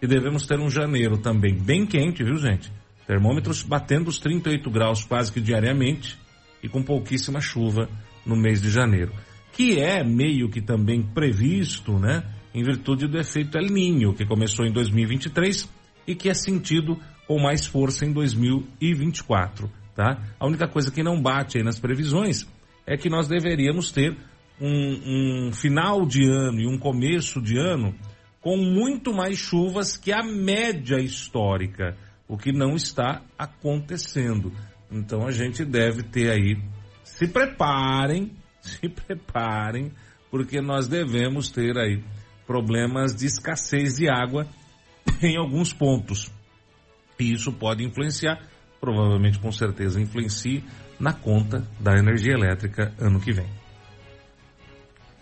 [0.00, 2.72] E devemos ter um janeiro também bem quente, viu, gente?
[3.06, 6.16] Termômetros batendo os 38 graus quase que diariamente
[6.62, 7.88] e com pouquíssima chuva
[8.24, 9.12] no mês de janeiro.
[9.60, 12.22] Que é meio que também previsto, né?
[12.54, 15.68] Em virtude do efeito El Ninho, que começou em 2023
[16.06, 20.18] e que é sentido com mais força em 2024, tá?
[20.40, 22.48] A única coisa que não bate aí nas previsões
[22.86, 24.16] é que nós deveríamos ter
[24.58, 27.94] um, um final de ano e um começo de ano
[28.40, 34.54] com muito mais chuvas que a média histórica, o que não está acontecendo.
[34.90, 36.56] Então a gente deve ter aí,
[37.04, 38.39] se preparem,
[38.80, 39.92] se preparem,
[40.30, 42.02] porque nós devemos ter aí
[42.46, 44.46] problemas de escassez de água
[45.22, 46.30] em alguns pontos.
[47.18, 48.40] E isso pode influenciar,
[48.80, 50.64] provavelmente com certeza influencie
[50.98, 53.59] na conta da energia elétrica ano que vem.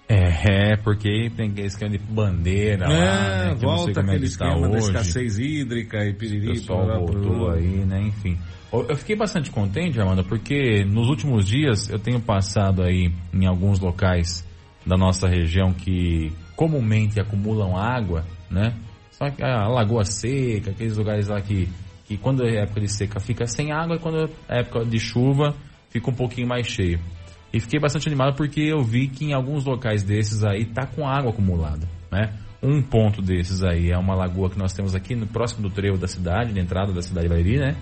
[0.09, 4.68] É, porque tem esquema de bandeira lá, né, que volta é aquele que tá esquema
[4.68, 4.87] da hoje.
[4.87, 8.01] escassez hídrica e O piriri, pessoal parará, voltou aí, né?
[8.01, 8.38] Enfim.
[8.73, 13.81] Eu fiquei bastante contente, Amanda, porque nos últimos dias eu tenho passado aí em alguns
[13.81, 14.47] locais
[14.87, 18.75] da nossa região que comumente acumulam água, né?
[19.11, 21.68] Só que a lagoa seca, aqueles lugares lá que,
[22.07, 25.55] que quando é época de seca fica sem água e quando é época de chuva
[25.90, 26.99] fica um pouquinho mais cheio.
[27.52, 31.08] E fiquei bastante animado porque eu vi que em alguns locais desses aí tá com
[31.08, 32.34] água acumulada, né?
[32.62, 35.96] Um ponto desses aí é uma lagoa que nós temos aqui no próximo do trevo
[35.96, 37.76] da cidade, na entrada da cidade de Bairi, né?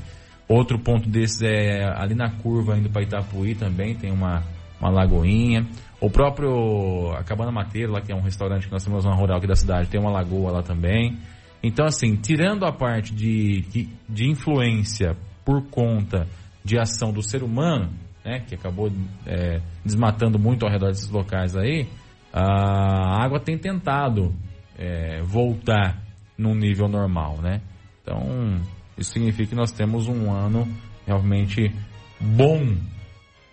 [0.48, 4.44] Outro ponto desses é ali na curva indo para Itapuí também tem uma,
[4.81, 5.66] uma lagoinha.
[6.00, 9.38] O próprio a Cabana Mateiro, lá que é um restaurante que nós temos na rural
[9.38, 11.16] aqui da cidade, tem uma lagoa lá também.
[11.62, 16.29] Então assim, tirando a parte de, de influência por conta
[16.62, 17.90] de ação do ser humano,
[18.27, 18.91] né, que acabou
[19.25, 21.87] é, desmatando muito ao redor desses locais aí,
[22.33, 24.35] a água tem tentado
[24.77, 25.97] é, voltar
[26.37, 27.61] num nível normal, né?
[28.03, 28.61] Então,
[28.99, 30.67] isso significa que nós temos um ano
[31.07, 31.73] realmente
[32.21, 32.77] bom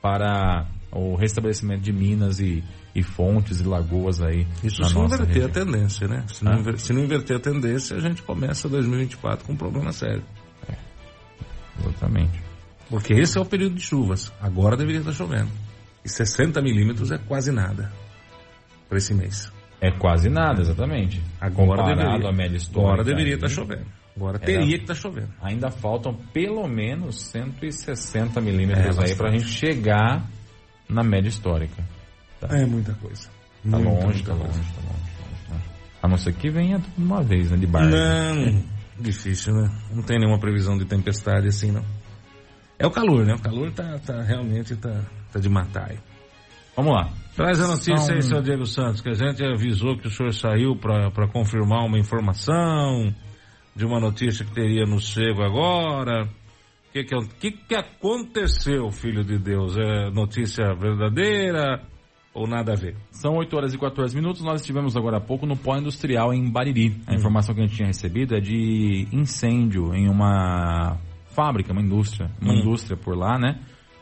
[0.01, 2.63] para o restabelecimento de minas e,
[2.95, 4.45] e fontes e lagoas aí.
[4.63, 5.45] Isso se inverter região.
[5.45, 6.23] a tendência, né?
[6.27, 6.51] Se, Ah.
[6.51, 10.23] não inver- se não inverter a tendência, a gente começa 2024 com um problema sério.
[11.79, 12.42] Exatamente.
[12.89, 14.31] Porque esse é o período de chuvas.
[14.41, 15.49] Agora deveria estar chovendo.
[16.03, 17.91] E 60 milímetros é quase nada
[18.89, 19.51] para esse mês.
[19.81, 21.21] É quase nada, exatamente.
[21.41, 22.29] Agora Comparado deveria.
[22.29, 22.81] à média histórica.
[22.91, 23.85] Agora deveria estar chovendo.
[24.15, 25.29] Agora Era- teria que estar chovendo.
[25.41, 30.25] Ainda faltam pelo menos 160 milímetros É, aí para a gente chegar
[30.87, 31.83] na média histórica.
[32.49, 33.27] É muita coisa.
[33.69, 34.63] Tá Muita, longe, muita tá longe, coisa.
[34.73, 35.65] tá longe, tá longe, tá longe.
[36.01, 37.57] A não ser que venha tudo de uma vez, né?
[37.57, 37.89] De barco.
[37.89, 38.63] Não,
[38.99, 39.71] difícil, né?
[39.91, 41.83] Não tem nenhuma previsão de tempestade assim, não.
[42.83, 43.33] É o calor, né?
[43.35, 44.93] O calor tá, tá realmente tá,
[45.31, 45.97] tá de matar aí.
[46.75, 47.09] Vamos lá.
[47.33, 50.33] Traz a notícia São- aí, seu Diego Santos, que a gente avisou que o senhor
[50.33, 53.15] saiu para confirmar uma informação
[53.73, 56.25] de uma notícia que teria no Chego agora.
[56.25, 59.77] O que que, que que aconteceu, filho de Deus?
[59.77, 61.81] É notícia verdadeira
[62.33, 62.97] ou nada a ver?
[63.11, 64.43] São 8 horas e 14 minutos.
[64.43, 67.01] Nós estivemos agora há pouco no pó industrial em Bariri.
[67.07, 70.97] A informação que a gente tinha recebido é de incêndio em uma
[71.33, 72.59] fábrica, uma indústria, uma Hum.
[72.59, 73.59] indústria por lá, né?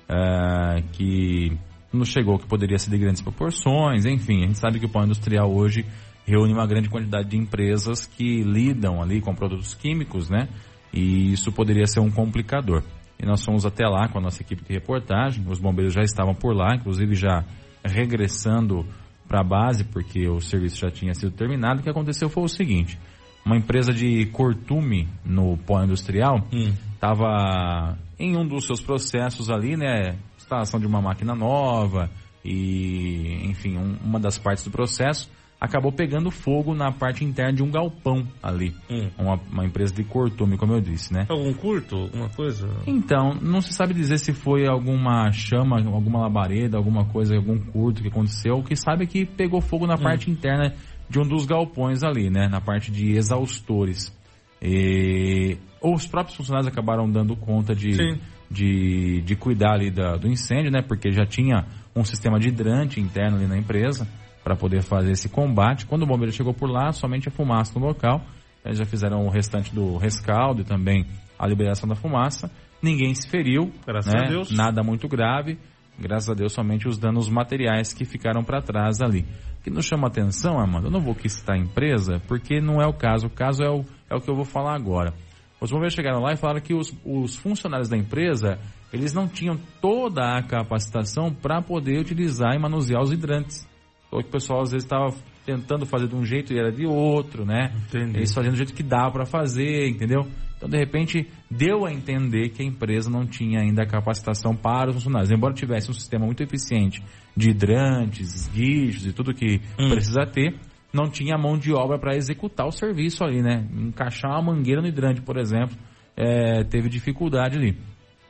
[0.08, 1.58] É, que
[1.94, 4.44] nos chegou que poderia ser de grandes proporções, enfim.
[4.44, 5.86] A gente sabe que o pó industrial hoje
[6.26, 10.48] reúne uma grande quantidade de empresas que lidam ali com produtos químicos, né?
[10.94, 12.84] E isso poderia ser um complicador.
[13.22, 16.34] E nós fomos até lá com a nossa equipe de reportagem, os bombeiros já estavam
[16.34, 17.44] por lá, inclusive já
[17.84, 18.86] regressando
[19.28, 21.80] para a base, porque o serviço já tinha sido terminado.
[21.80, 23.00] O que aconteceu foi o seguinte:
[23.46, 26.46] uma empresa de cortume no pó industrial
[26.94, 30.16] estava em um dos seus processos ali, né?
[30.38, 32.10] Instalação de uma máquina nova
[32.46, 37.62] e, enfim, um- uma das partes do processo acabou pegando fogo na parte interna de
[37.62, 38.74] um galpão ali.
[39.16, 41.28] Uma, uma empresa de cortume, como eu disse, né?
[41.30, 41.96] Algum curto?
[41.98, 42.68] Alguma coisa?
[42.88, 48.02] Então, não se sabe dizer se foi alguma chama, alguma labareda, alguma coisa, algum curto
[48.02, 48.56] que aconteceu.
[48.56, 50.74] O que sabe é que pegou fogo na parte interna
[51.12, 52.48] de um dos galpões ali, né?
[52.48, 54.16] Na parte de exaustores.
[54.62, 58.20] E os próprios funcionários acabaram dando conta de, Sim.
[58.50, 60.82] de, de cuidar ali da- do incêndio, né?
[60.82, 64.08] Porque já tinha um sistema de hidrante interno ali na empresa
[64.44, 65.86] para poder fazer esse combate.
[65.86, 68.22] Quando o bombeiro chegou por lá, somente a fumaça no local.
[68.64, 71.06] Eles já fizeram o restante do rescaldo e também
[71.38, 72.50] a liberação da fumaça.
[72.82, 74.22] Ninguém se feriu, Graças né?
[74.26, 74.52] a Deus.
[74.52, 75.58] Nada muito grave.
[76.00, 79.26] Graças a Deus, somente os danos materiais que ficaram para trás ali.
[79.60, 82.88] O que nos chama atenção, Armando, eu não vou citar a empresa, porque não é
[82.88, 83.28] o caso.
[83.28, 85.14] O caso é o, é o que eu vou falar agora.
[85.62, 88.58] Os bombeiros chegaram lá e falaram que os, os funcionários da empresa,
[88.92, 93.68] eles não tinham toda a capacitação para poder utilizar e manusear os hidrantes.
[94.08, 95.14] Então, o pessoal às vezes estava
[95.46, 97.72] tentando fazer de um jeito e era de outro, né?
[97.88, 98.18] Entendi.
[98.18, 100.28] Eles faziam do jeito que dava para fazer, entendeu?
[100.62, 104.96] Então, de repente, deu a entender que a empresa não tinha ainda capacitação para os
[104.96, 105.32] funcionários.
[105.32, 107.02] Embora tivesse um sistema muito eficiente
[107.36, 110.56] de hidrantes, esguichos e tudo que precisa ter,
[110.94, 113.68] não tinha mão de obra para executar o serviço ali, né?
[113.74, 115.76] Encaixar uma mangueira no hidrante, por exemplo,
[116.16, 117.76] é, teve dificuldade ali.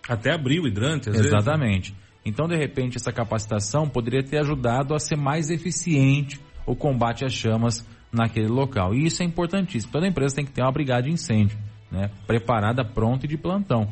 [0.07, 1.33] Até abrir o hidrante, às vezes.
[1.33, 1.93] Exatamente.
[2.25, 7.33] Então, de repente, essa capacitação poderia ter ajudado a ser mais eficiente o combate às
[7.33, 8.93] chamas naquele local.
[8.93, 9.91] E isso é importantíssimo.
[9.91, 11.57] Toda empresa tem que ter uma brigada de incêndio,
[11.91, 12.09] né?
[12.25, 13.87] Preparada, pronta e de plantão.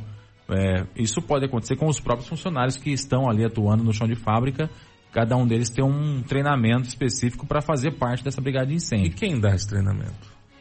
[0.50, 4.16] É, isso pode acontecer com os próprios funcionários que estão ali atuando no chão de
[4.16, 4.70] fábrica.
[5.12, 9.14] Cada um deles tem um treinamento específico para fazer parte dessa brigada de E incêndio.
[9.16, 10.14] quem dá esse treinamento?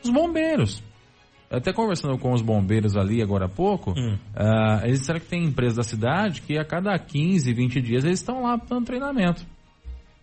[0.03, 0.83] Os bombeiros.
[1.51, 4.19] Até conversando com os bombeiros ali agora há pouco, Hum.
[4.37, 8.21] ah, eles disseram que tem empresas da cidade que a cada 15, 20 dias eles
[8.21, 9.47] estão lá dando treinamento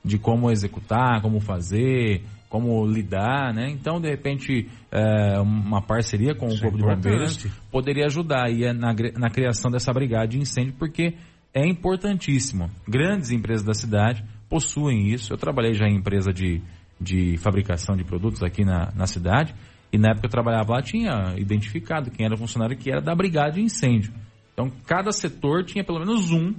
[0.06, 3.70] de como executar, como fazer, como lidar, né?
[3.70, 8.72] Então, de repente, é, uma parceria com o é Corpo de Bombeiros poderia ajudar aí
[8.72, 11.16] na, na criação dessa brigada de incêndio, porque
[11.54, 12.70] é importantíssimo.
[12.88, 15.34] Grandes empresas da cidade possuem isso.
[15.34, 16.62] Eu trabalhei já em empresa de,
[17.02, 19.54] de fabricação de produtos aqui na, na cidade,
[19.92, 23.02] e na época que eu trabalhava lá tinha identificado quem era o funcionário que era
[23.02, 24.14] da brigada de incêndio.
[24.54, 26.54] Então, cada setor tinha pelo menos um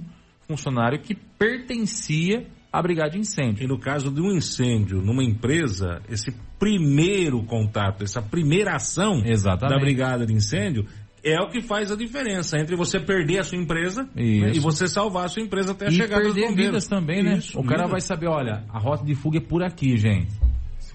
[0.47, 3.63] funcionário que pertencia à brigada de incêndio.
[3.63, 9.73] E no caso de um incêndio numa empresa, esse primeiro contato, essa primeira ação Exatamente.
[9.73, 10.85] da brigada de incêndio
[11.23, 14.87] é o que faz a diferença entre você perder a sua empresa né, e você
[14.87, 16.55] salvar a sua empresa até a E chegada dos bombeiros.
[16.55, 17.37] vidas também, né?
[17.37, 17.91] Isso, o cara vidas.
[17.91, 20.31] vai saber, olha, a rota de fuga é por aqui, gente.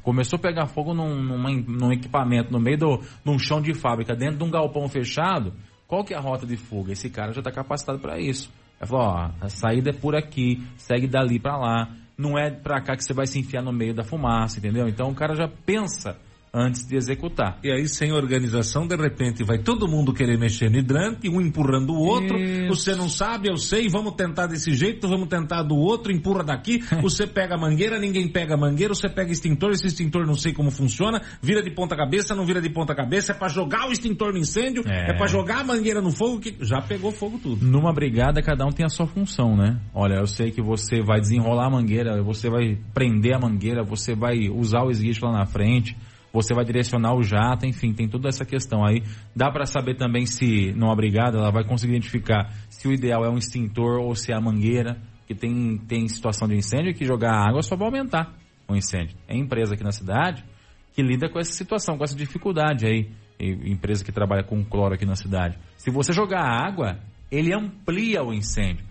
[0.02, 3.72] Começou a pegar fogo num, numa- num equipamento no meio do, de um chão de
[3.74, 5.52] fábrica, dentro de um galpão fechado,
[5.86, 6.92] qual que é a rota de fuga?
[6.92, 8.50] Esse cara já está capacitado para isso.
[8.82, 12.80] Ele falou, ó, a saída é por aqui, segue dali para lá, não é para
[12.80, 14.88] cá que você vai se enfiar no meio da fumaça, entendeu?
[14.88, 16.18] Então o cara já pensa
[16.54, 17.58] antes de executar.
[17.64, 21.94] E aí, sem organização, de repente vai todo mundo querer mexer no hidrante, um empurrando
[21.94, 22.38] o outro.
[22.38, 22.68] Isso.
[22.68, 26.80] Você não sabe, eu sei, vamos tentar desse jeito, vamos tentar do outro, empurra daqui.
[27.00, 30.52] você pega a mangueira, ninguém pega a mangueira, você pega extintor, esse extintor não sei
[30.52, 33.92] como funciona, vira de ponta cabeça, não vira de ponta cabeça, é para jogar o
[33.92, 37.38] extintor no incêndio, é, é para jogar a mangueira no fogo, que já pegou fogo
[37.42, 37.64] tudo.
[37.64, 39.80] Numa brigada, cada um tem a sua função, né?
[39.94, 44.14] Olha, eu sei que você vai desenrolar a mangueira, você vai prender a mangueira, você
[44.14, 45.96] vai usar o esguicho lá na frente
[46.32, 49.02] você vai direcionar o jato, enfim, tem toda essa questão aí.
[49.36, 53.28] Dá para saber também se, numa brigada, ela vai conseguir identificar se o ideal é
[53.28, 57.32] um extintor ou se é a mangueira, que tem, tem situação de incêndio que jogar
[57.32, 58.34] água só vai aumentar
[58.68, 59.16] o incêndio.
[59.28, 60.44] É empresa aqui na cidade
[60.92, 63.10] que lida com essa situação, com essa dificuldade aí.
[63.40, 65.58] empresa que trabalha com cloro aqui na cidade.
[65.76, 66.98] Se você jogar água,
[67.30, 68.84] ele amplia o incêndio.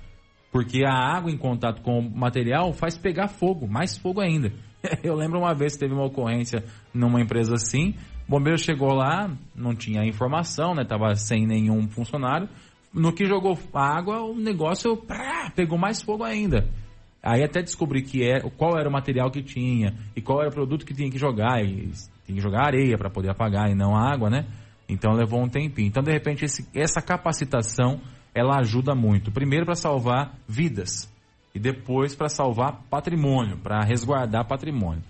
[0.51, 4.51] Porque a água em contato com o material faz pegar fogo, mais fogo ainda.
[5.03, 6.63] Eu lembro uma vez que teve uma ocorrência
[6.93, 7.95] numa empresa assim,
[8.27, 10.83] o bombeiro chegou lá, não tinha informação, né?
[10.85, 12.47] Tava sem nenhum funcionário.
[12.93, 15.01] No que jogou água, o negócio
[15.55, 16.67] pegou mais fogo ainda.
[17.23, 20.53] Aí até descobri que é, qual era o material que tinha e qual era o
[20.53, 21.63] produto que tinha que jogar.
[21.63, 21.91] E
[22.25, 24.47] tinha que jogar areia para poder apagar e não água, né?
[24.89, 25.87] Então levou um tempinho.
[25.87, 28.01] Então, de repente, esse, essa capacitação
[28.33, 29.31] ela ajuda muito.
[29.31, 31.10] Primeiro para salvar vidas
[31.53, 35.03] e depois para salvar patrimônio, para resguardar patrimônio.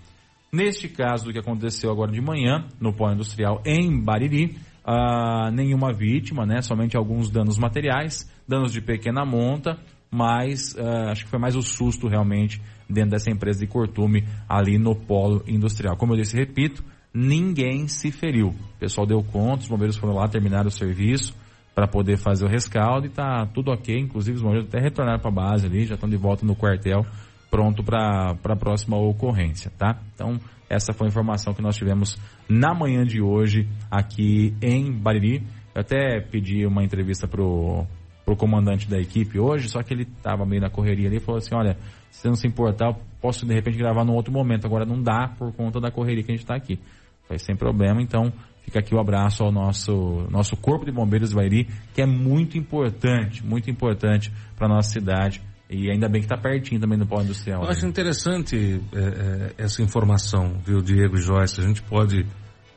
[0.52, 5.94] Neste caso do que aconteceu agora de manhã, no polo industrial em Bariri, uh, nenhuma
[5.94, 6.62] vítima, né?
[6.62, 9.78] somente alguns danos materiais, danos de pequena monta,
[10.10, 14.78] mas uh, acho que foi mais o susto realmente dentro dessa empresa de cortume ali
[14.78, 15.96] no polo industrial.
[15.96, 18.50] Como eu disse, repito, ninguém se feriu.
[18.50, 21.34] O pessoal deu conta, os bombeiros foram lá, terminaram o serviço,
[21.74, 23.98] para poder fazer o rescaldo e tá tudo ok.
[23.98, 27.06] Inclusive os bombeiros até retornaram para a base ali, já estão de volta no quartel,
[27.50, 29.98] pronto para a próxima ocorrência, tá?
[30.14, 35.44] Então, essa foi a informação que nós tivemos na manhã de hoje aqui em Bariri.
[35.74, 37.86] Eu até pedi uma entrevista pro
[38.24, 41.40] pro comandante da equipe hoje, só que ele estava meio na correria ali e falou
[41.40, 41.78] assim, olha,
[42.10, 45.52] se não se importar, posso de repente gravar num outro momento, agora não dá por
[45.54, 46.80] conta da correria que a gente está aqui.
[47.28, 48.32] Foi sem problema, então
[48.64, 52.06] Fica aqui o um abraço ao nosso, nosso Corpo de Bombeiros de Bairi, que é
[52.06, 55.42] muito importante, muito importante para a nossa cidade.
[55.70, 57.62] E ainda bem que está pertinho também do polo industrial.
[57.62, 57.72] Eu né?
[57.72, 61.62] acho interessante é, é, essa informação, viu, Diego e Joyce?
[61.62, 62.26] A gente pode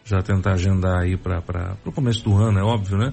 [0.04, 3.12] já tentar agendar aí para o começo do ano, é óbvio, né?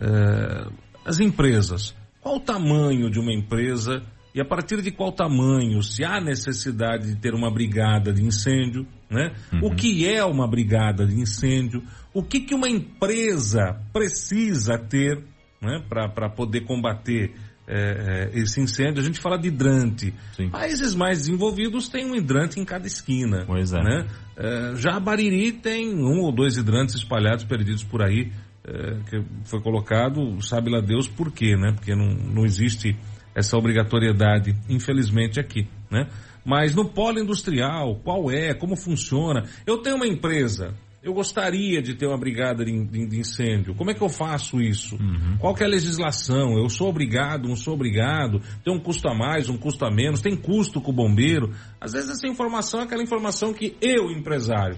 [0.00, 0.68] É,
[1.04, 1.94] as empresas.
[2.20, 4.02] Qual o tamanho de uma empresa
[4.34, 8.86] e a partir de qual tamanho, se há necessidade de ter uma brigada de incêndio,
[9.10, 9.32] né?
[9.52, 9.66] Uhum.
[9.66, 11.82] O que é uma brigada de incêndio?
[12.14, 15.22] O que, que uma empresa precisa ter
[15.60, 17.34] né, para poder combater
[17.68, 19.02] é, é, esse incêndio?
[19.02, 20.14] A gente fala de hidrante.
[20.34, 20.48] Sim.
[20.48, 23.44] Países mais desenvolvidos têm um hidrante em cada esquina.
[23.46, 23.82] Pois é.
[23.82, 24.06] Né?
[24.38, 28.32] é já a Bariri tem um ou dois hidrantes espalhados, perdidos por aí,
[28.64, 31.72] é, que foi colocado, sabe lá Deus por quê, né?
[31.72, 32.96] Porque não, não existe
[33.34, 36.08] essa obrigatoriedade, infelizmente, aqui, né?
[36.44, 39.44] Mas no polo industrial, qual é, como funciona?
[39.64, 43.74] Eu tenho uma empresa, eu gostaria de ter uma brigada de, incêndio.
[43.74, 44.96] Como é que eu faço isso?
[44.96, 45.36] Uhum.
[45.38, 46.56] Qual que é a legislação?
[46.56, 48.40] Eu sou obrigado, não sou obrigado?
[48.64, 50.20] Tem um custo a mais, um custo a menos?
[50.20, 51.52] Tem custo com o bombeiro?
[51.80, 54.76] Às vezes essa informação é aquela informação que eu, empresário,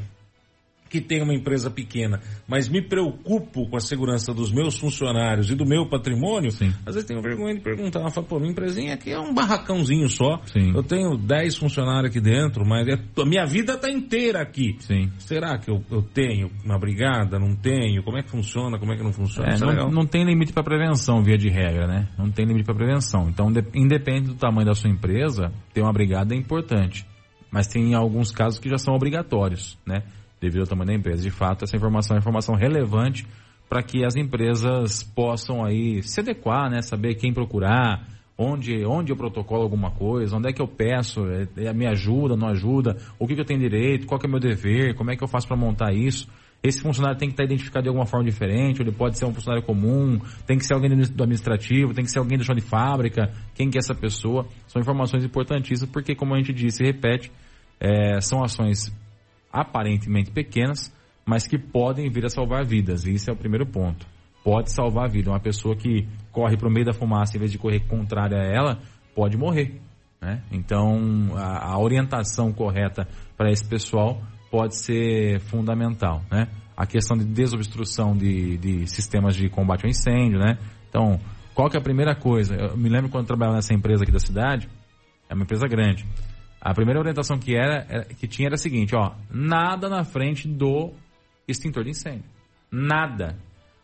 [0.95, 5.57] que tenho uma empresa pequena, mas me preocupo com a segurança dos meus funcionários e
[5.57, 6.73] do meu patrimônio, Sim.
[6.87, 8.01] às vezes tenho vergonha de perguntar.
[8.01, 10.41] Eu falo, pô, minha empresinha aqui é um barracãozinho só.
[10.45, 10.73] Sim.
[10.73, 14.77] Eu tenho 10 funcionários aqui dentro, mas é, a minha vida está inteira aqui.
[14.79, 15.11] Sim.
[15.19, 17.41] Será que eu, eu, tenho uma brigada?
[17.41, 18.05] Não tenho?
[18.05, 18.79] Como é que funciona?
[18.79, 19.49] Como é que não funciona?
[19.53, 22.09] É, não, não, tem limite para prevenção, via de regra, né?
[22.17, 23.29] Não tem limite para prevenção.
[23.29, 27.05] Então, de, independente do tamanho da sua empresa, ter uma brigada é importante.
[27.51, 30.05] Mas tem alguns casos que já são obrigatórios, né?
[30.45, 31.23] Devido ao tamanho da empresa.
[31.23, 33.27] De fato, essa informação é informação relevante
[33.69, 36.83] para que as empresas possam aí se adequar, né?
[36.83, 41.49] Saber quem procurar, onde, onde eu protocolo alguma coisa, onde é que eu peço, é,
[41.65, 44.41] é, me ajuda, não ajuda, o que, que eu tenho direito, qual é o meu
[44.41, 46.29] dever, como é que eu faço para montar isso.
[46.63, 49.67] Esse funcionário tem que estar identificado de alguma forma diferente, ele pode ser um funcionário
[49.67, 53.31] comum, tem que ser alguém do administrativo, tem que ser alguém do chão de fábrica,
[53.55, 54.47] quem que é essa pessoa.
[54.67, 57.31] São informações importantíssimas, porque como a gente disse e repete,
[57.79, 58.91] é, são ações
[59.55, 60.93] aparentemente pequenas,
[61.25, 63.07] mas que podem vir a salvar vidas.
[63.07, 64.05] E isso é o primeiro ponto.
[64.43, 65.31] Pode salvar a vida.
[65.31, 68.45] Uma pessoa que corre para o meio da fumaça em vez de correr contrária a
[68.45, 68.79] ela,
[69.15, 69.81] pode morrer.
[70.21, 70.43] Né?
[70.51, 76.21] Então, a, a orientação correta para esse pessoal pode ser fundamental.
[76.31, 76.49] Né?
[76.77, 80.41] A questão de desobstrução de, de sistemas de combate ao incêndio.
[80.41, 80.59] Né?
[80.89, 81.21] Então,
[81.55, 82.57] qual que é a primeira coisa?
[82.57, 84.69] Eu me lembro quando trabalhava nessa empresa aqui da cidade,
[85.29, 86.05] é uma empresa grande.
[86.65, 90.93] A primeira orientação que era, que tinha era a seguinte, ó, nada na frente do
[91.47, 92.25] extintor de incêndio.
[92.73, 93.37] Nada.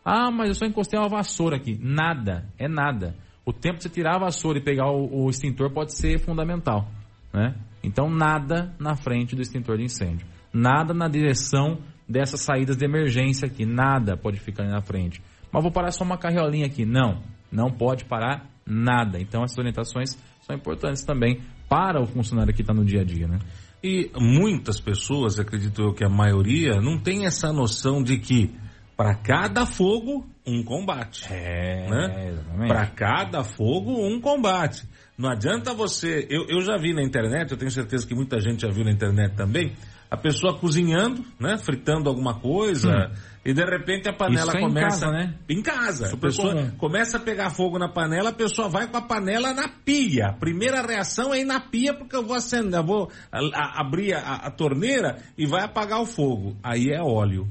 [0.03, 1.77] Ah, mas eu só encostei uma vassoura aqui.
[1.79, 2.43] Nada.
[2.57, 3.15] É nada.
[3.45, 6.89] O tempo de você tirar a vassoura e pegar o, o extintor pode ser fundamental.
[7.31, 7.53] Né?
[7.83, 10.25] Então, nada na frente do extintor de incêndio.
[10.51, 11.77] Nada na direção
[12.09, 13.63] dessas saídas de emergência aqui.
[13.63, 15.21] Nada pode ficar ali na frente.
[15.51, 16.83] Mas vou parar só uma carriolinha aqui.
[16.83, 17.21] Não.
[17.51, 19.19] Não pode parar nada.
[19.19, 21.39] Então, essas orientações são importantes também
[21.71, 23.39] para o funcionário que está no dia a dia, né?
[23.81, 28.53] E muitas pessoas, acredito eu que a maioria, não tem essa noção de que
[28.97, 31.25] para cada fogo, um combate.
[31.31, 32.67] É, né?
[32.67, 34.85] Para cada fogo, um combate.
[35.17, 36.27] Não adianta você.
[36.29, 38.91] Eu, eu já vi na internet, eu tenho certeza que muita gente já viu na
[38.91, 39.71] internet também,
[40.11, 41.57] a pessoa cozinhando, né?
[41.57, 42.89] Fritando alguma coisa.
[42.91, 43.15] Hum.
[43.45, 44.85] E de repente a panela é começa.
[44.85, 45.35] Em casa, né?
[45.49, 46.07] Em casa.
[46.07, 46.71] Super a pessoa comum.
[46.71, 50.27] começa a pegar fogo na panela, a pessoa vai com a panela na pia.
[50.27, 53.81] A primeira reação é ir na pia, porque eu vou acender, eu vou a, a,
[53.81, 56.57] abrir a, a torneira e vai apagar o fogo.
[56.61, 57.47] Aí é óleo.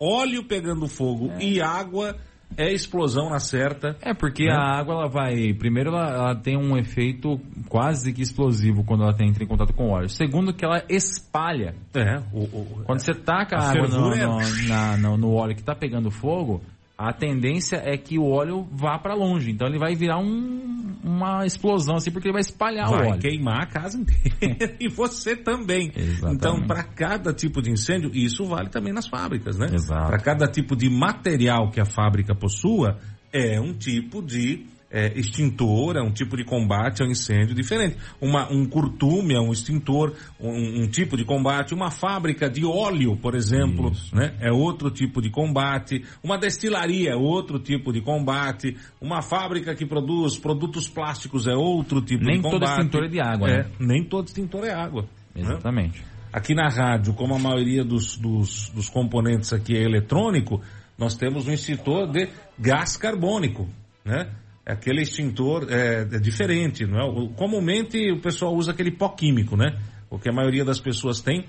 [0.00, 1.42] Óleo pegando fogo É.
[1.44, 2.16] e água
[2.56, 3.96] é explosão na certa.
[4.02, 4.52] É, porque Né?
[4.52, 5.52] a água ela vai.
[5.54, 9.88] Primeiro, ela, ela tem um efeito quase que explosivo quando ela entra em contato com
[9.88, 10.08] o óleo.
[10.08, 11.74] Segundo, que ela espalha.
[11.94, 15.34] É, o, o- Quando você taca a, A água no, é- no- na- no- no
[15.34, 16.62] óleo que está pegando fogo,
[16.98, 19.52] a tendência é que o óleo vá para longe.
[19.52, 23.20] Então ele vai virar um- uma explosão assim, porque ele vai espalhar o vai óleo.
[23.20, 25.92] queimar a casa inteira e você também.
[25.94, 26.34] Exatamente.
[26.36, 29.68] Então, para cada tipo de incêndio, isso vale também nas fábricas, né?
[29.72, 30.08] Exato.
[30.08, 32.98] Para cada tipo de material que a fábrica possua,
[33.32, 37.96] é um tipo de é, extintor, é um tipo de combate ao incêndio diferente.
[38.20, 41.74] Uma, um curtume é um extintor, um, um tipo de combate.
[41.74, 44.34] Uma fábrica de óleo, por exemplo, né?
[44.40, 46.04] é outro tipo de combate.
[46.22, 48.76] Uma destilaria é outro tipo de combate.
[49.00, 52.78] Uma fábrica que produz produtos plásticos é outro tipo Nem de todo combate.
[52.78, 53.70] extintor é de água, É, né?
[53.78, 55.02] nem todo extintor é água.
[55.34, 55.42] né?
[55.42, 56.02] Exatamente.
[56.32, 60.60] Aqui na rádio, como a maioria dos, dos, dos componentes aqui é eletrônico,
[60.96, 62.28] nós temos um extintor de
[62.58, 63.68] gás carbônico,
[64.04, 64.28] né?
[64.68, 67.28] Aquele extintor é, é diferente, não é?
[67.34, 69.78] Comumente o pessoal usa aquele pó químico, né?
[70.10, 71.46] O que a maioria das pessoas tem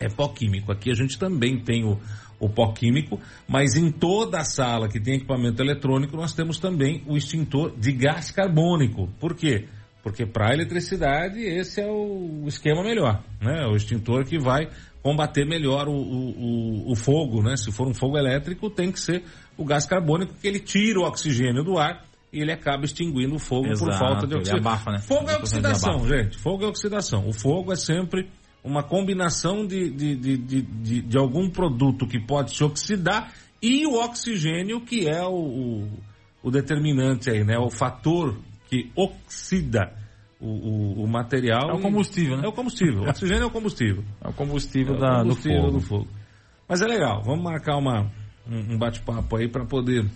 [0.00, 0.72] é pó químico.
[0.72, 2.00] Aqui a gente também tem o,
[2.40, 7.02] o pó químico, mas em toda a sala que tem equipamento eletrônico nós temos também
[7.06, 9.08] o extintor de gás carbônico.
[9.20, 9.68] Por quê?
[10.02, 13.66] Porque para eletricidade esse é o esquema melhor, né?
[13.66, 14.68] O extintor que vai
[15.02, 17.56] combater melhor o, o, o, fogo, né?
[17.56, 19.22] Se for um fogo elétrico tem que ser
[19.56, 22.04] o gás carbônico que ele tira o oxigênio do ar
[22.40, 24.60] ele acaba extinguindo o fogo por Exato, falta de oxigênio.
[24.66, 24.98] abafa, né?
[25.00, 26.38] Fogo é oxidação, gente.
[26.38, 27.28] Fogo é oxidação.
[27.28, 28.28] O fogo é sempre
[28.64, 33.94] uma combinação de, de, de, de, de- algum produto que pode se oxidar e o
[34.02, 35.88] oxigênio que é o, o,
[36.44, 37.58] o determinante aí, né?
[37.58, 38.36] O fator
[38.68, 39.92] que oxida
[40.40, 41.70] o, o, o material.
[41.70, 42.44] É o e- combustível, né?
[42.44, 43.02] É o combustível.
[43.02, 44.04] O oxigêno é o combustível.
[44.24, 45.78] É o combustível, É da, combustível do fogo.
[45.78, 46.08] do fogo.
[46.68, 47.22] Mas é legal.
[47.22, 48.10] Vamos marcar uma,
[48.48, 50.06] um, um bate-papo aí para poder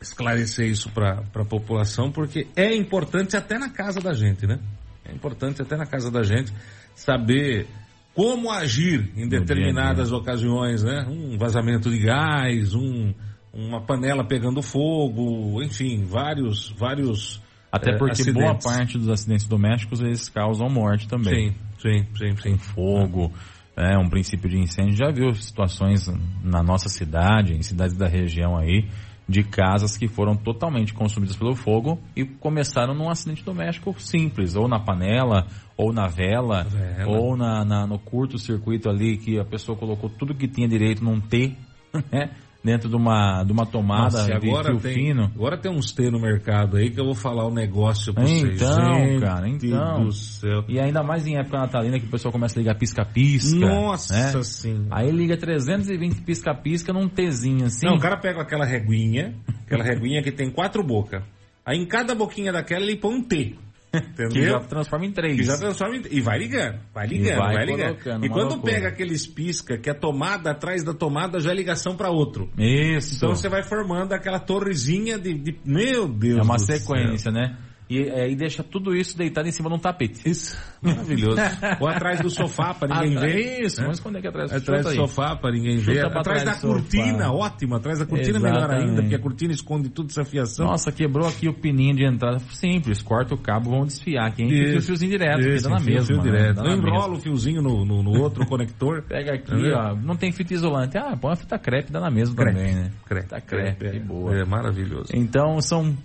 [0.00, 4.58] esclarecer isso para a população, porque é importante até na casa da gente, né?
[5.04, 6.52] É importante até na casa da gente
[6.94, 7.66] saber
[8.14, 11.06] como agir em dia determinadas ocasiões, né?
[11.08, 13.12] Um vazamento de gás, um,
[13.52, 17.40] uma panela pegando fogo, enfim, vários, vários
[17.70, 21.50] Até é, porque boa parte dos acidentes domésticos eles causam morte também.
[21.78, 22.58] Sim, sim, sim, sim.
[22.58, 23.32] Fogo,
[23.76, 24.96] é um princípio de incêndio.
[24.96, 26.06] Já viu situações
[26.42, 28.88] na nossa cidade, em cidades da região aí,
[29.30, 34.66] de casas que foram totalmente consumidas pelo fogo e começaram num acidente doméstico simples, ou
[34.66, 37.08] na panela, ou na vela, Vela.
[37.16, 41.20] ou na, na- no curto-circuito ali que a pessoa colocou tudo que tinha direito num
[41.20, 41.54] T,
[42.10, 42.30] né?
[42.62, 45.32] Dentro de uma, de uma tomada Nossa, de agora fio tem, fino.
[45.34, 48.60] agora tem uns T no mercado aí que eu vou falar um negócio pra vocês.
[48.60, 50.04] Então, cara, então.
[50.04, 50.64] do céu.
[50.68, 53.58] E ainda mais em época natalina que o pessoal começa a ligar pisca-pisca.
[53.58, 54.42] Nossa né?
[54.42, 54.88] senhora.
[54.90, 57.86] Aí liga 320 pisca-pisca num Tzinho assim.
[57.86, 59.34] Não, o cara pega aquela reguinha,
[59.64, 61.22] aquela reguinha que tem quatro bocas.
[61.64, 63.56] Aí em cada boquinha daquela ele põe um T.
[63.90, 64.52] que Entendeu?
[64.52, 65.36] já transforma em três.
[65.36, 66.02] Que já transforma em...
[66.10, 68.24] E vai ligando, vai ligando, vai vai, ligando.
[68.24, 68.72] E quando loucura.
[68.74, 72.48] pega aqueles pisca, que a tomada atrás da tomada já é ligação para outro.
[72.56, 73.16] Isso.
[73.16, 75.34] Então você vai formando aquela torrezinha de...
[75.34, 76.76] de- Meu Deus é uma do céu.
[76.78, 77.56] sequência, né?
[77.90, 80.20] E aí deixa tudo isso deitado em cima de um tapete.
[80.28, 81.36] Isso, maravilhoso.
[81.80, 83.60] Ou atrás do sofá para ninguém Atrás- ver.
[83.64, 83.82] Isso, né?
[83.82, 84.52] vamos esconder aqui atrás.
[84.52, 84.96] Atrás do Chuta aí.
[85.08, 86.06] sofá para ninguém Chuta ver.
[86.06, 86.72] Atrás da do sofá.
[86.74, 87.74] cortina, ótimo.
[87.74, 90.66] Atrás da cortina é melhor ainda, porque a cortina esconde tudo essa fiação.
[90.66, 92.38] Nossa, quebrou aqui o pininho de entrada.
[92.50, 94.42] Simples, corta o cabo, vamos desfiar aqui.
[94.42, 94.48] Hein?
[94.50, 96.06] Fica o fiozinho direto, Isso, que dá na mesma.
[96.06, 96.22] fio né?
[96.22, 96.56] direto.
[96.56, 99.02] Dá Não enrola o fiozinho no, no, no outro conector.
[99.08, 99.76] Pega aqui, Entendeu?
[99.76, 99.94] ó.
[99.96, 100.96] Não tem fita isolante.
[100.96, 102.56] Ah, põe uma fita crepe, dá na mesma Crepe.
[102.56, 102.90] também, né?
[103.06, 104.34] Crepe, Tá crepe, é, que boa.
[104.36, 105.06] É maravilhoso.
[105.12, 105.96] Então são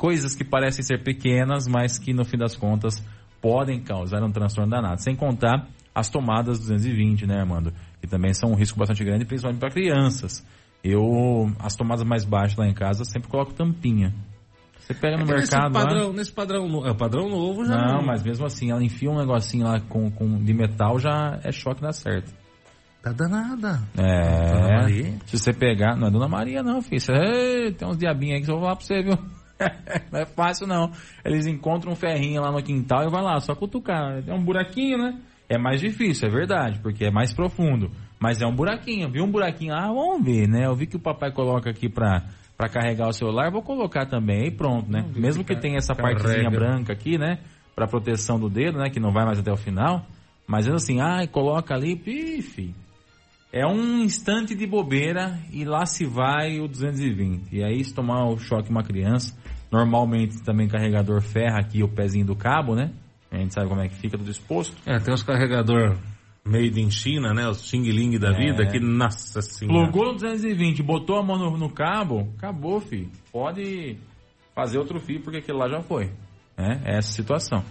[0.00, 3.04] coisas que parecem ser pequenas, mas que no fim das contas
[3.38, 5.02] podem causar um transtorno danado.
[5.02, 7.70] Sem contar as tomadas 220, né, Armando?
[8.00, 10.42] Que também são um risco bastante grande, principalmente para crianças.
[10.82, 14.14] Eu, as tomadas mais baixas lá em casa, sempre coloco tampinha.
[14.78, 16.12] Você pega no É nesse mercado padrão, lá...
[16.14, 19.80] Nesse padrão, é, padrão novo já Não, mas mesmo assim, ela enfia um negocinho lá
[19.80, 22.32] com, com, de metal, já é choque na certa.
[23.02, 23.82] Tá danada.
[23.98, 24.52] É.
[24.52, 25.18] Dona Maria?
[25.26, 25.94] Se você pegar.
[25.94, 27.00] Não é Dona Maria, não, filho.
[27.00, 29.39] Você, tem uns diabinhos aí que eu vou falar pra você, viu?
[30.10, 30.90] não é fácil, não.
[31.24, 34.22] Eles encontram um ferrinho lá no quintal e vai lá, só cutucar.
[34.26, 35.20] É um buraquinho, né?
[35.48, 37.90] É mais difícil, é verdade, porque é mais profundo.
[38.20, 39.10] Mas é um buraquinho.
[39.10, 39.88] Viu um buraquinho lá?
[39.88, 40.66] Vamos ver, né?
[40.66, 42.24] Eu vi que o papai coloca aqui pra,
[42.56, 45.04] pra carregar o celular, vou colocar também e pronto, né?
[45.16, 47.38] Mesmo que tenha essa partezinha branca aqui, né?
[47.74, 48.90] Pra proteção do dedo, né?
[48.90, 50.06] Que não vai mais até o final.
[50.46, 52.74] Mas assim, ai, coloca ali, pife.
[53.52, 57.52] É um instante de bobeira e lá se vai o 220.
[57.52, 59.36] E aí, se tomar o choque uma criança,
[59.72, 62.92] normalmente também carregador ferra aqui o pezinho do cabo, né?
[63.30, 64.76] A gente sabe como é que fica tudo exposto.
[64.86, 65.96] É, tem os carregador
[66.44, 67.48] made in China, né?
[67.48, 68.36] Os Xing Ling da É.
[68.36, 69.90] vida, que, nossa senhora.
[69.90, 73.10] Plugou no 220, botou a mão no, no cabo, acabou, filho.
[73.32, 73.96] Pode
[74.54, 76.10] fazer outro fio porque aquele lá já foi.
[76.56, 76.80] Né?
[76.84, 77.64] É essa situação.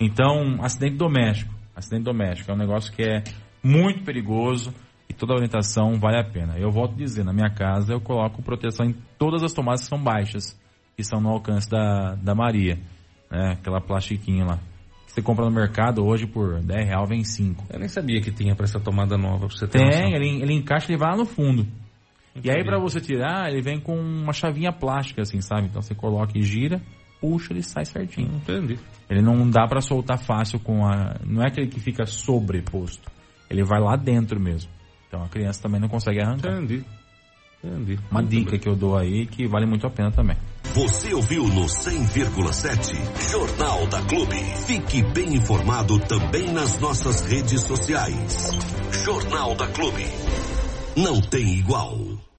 [0.00, 1.54] Então, acidente doméstico.
[1.74, 3.22] Acidente doméstico é um negócio que é
[3.62, 4.72] muito perigoso
[5.08, 6.58] e toda a orientação vale a pena.
[6.58, 9.88] Eu volto a dizer, na minha casa eu coloco proteção em todas as tomadas que
[9.88, 10.58] são baixas,
[10.96, 12.78] que são no alcance da, da Maria.
[13.30, 13.52] Né?
[13.58, 14.58] Aquela plastiquinha lá.
[15.06, 17.66] Que você compra no mercado hoje por 10 real vem 5.
[17.70, 20.54] Eu nem sabia que tinha pra essa tomada nova, pra você ter Tem, ele, ele
[20.54, 21.66] encaixa e vai lá no fundo.
[22.34, 22.64] E aí Entendi.
[22.64, 25.68] pra você tirar, ele vem com uma chavinha plástica assim, sabe?
[25.68, 26.82] Então você coloca e gira,
[27.20, 28.36] puxa, ele sai certinho.
[28.36, 28.78] Entendi.
[29.08, 33.10] Ele não dá pra soltar fácil com a, não é aquele que fica sobreposto.
[33.48, 34.70] Ele vai lá dentro mesmo.
[35.08, 36.52] Então a criança também não consegue arrancar.
[36.56, 36.84] Entendi.
[37.62, 37.98] Entendi.
[38.10, 38.60] Uma Muito dica bem.
[38.60, 40.36] que eu dou aí que vale muito a pena também.
[40.74, 44.36] Você ouviu no 100,7 Jornal da Clube.
[44.66, 48.50] Fique bem informado também nas nossas redes sociais.
[49.04, 50.04] Jornal da Clube.
[50.96, 52.05] Não tem igual.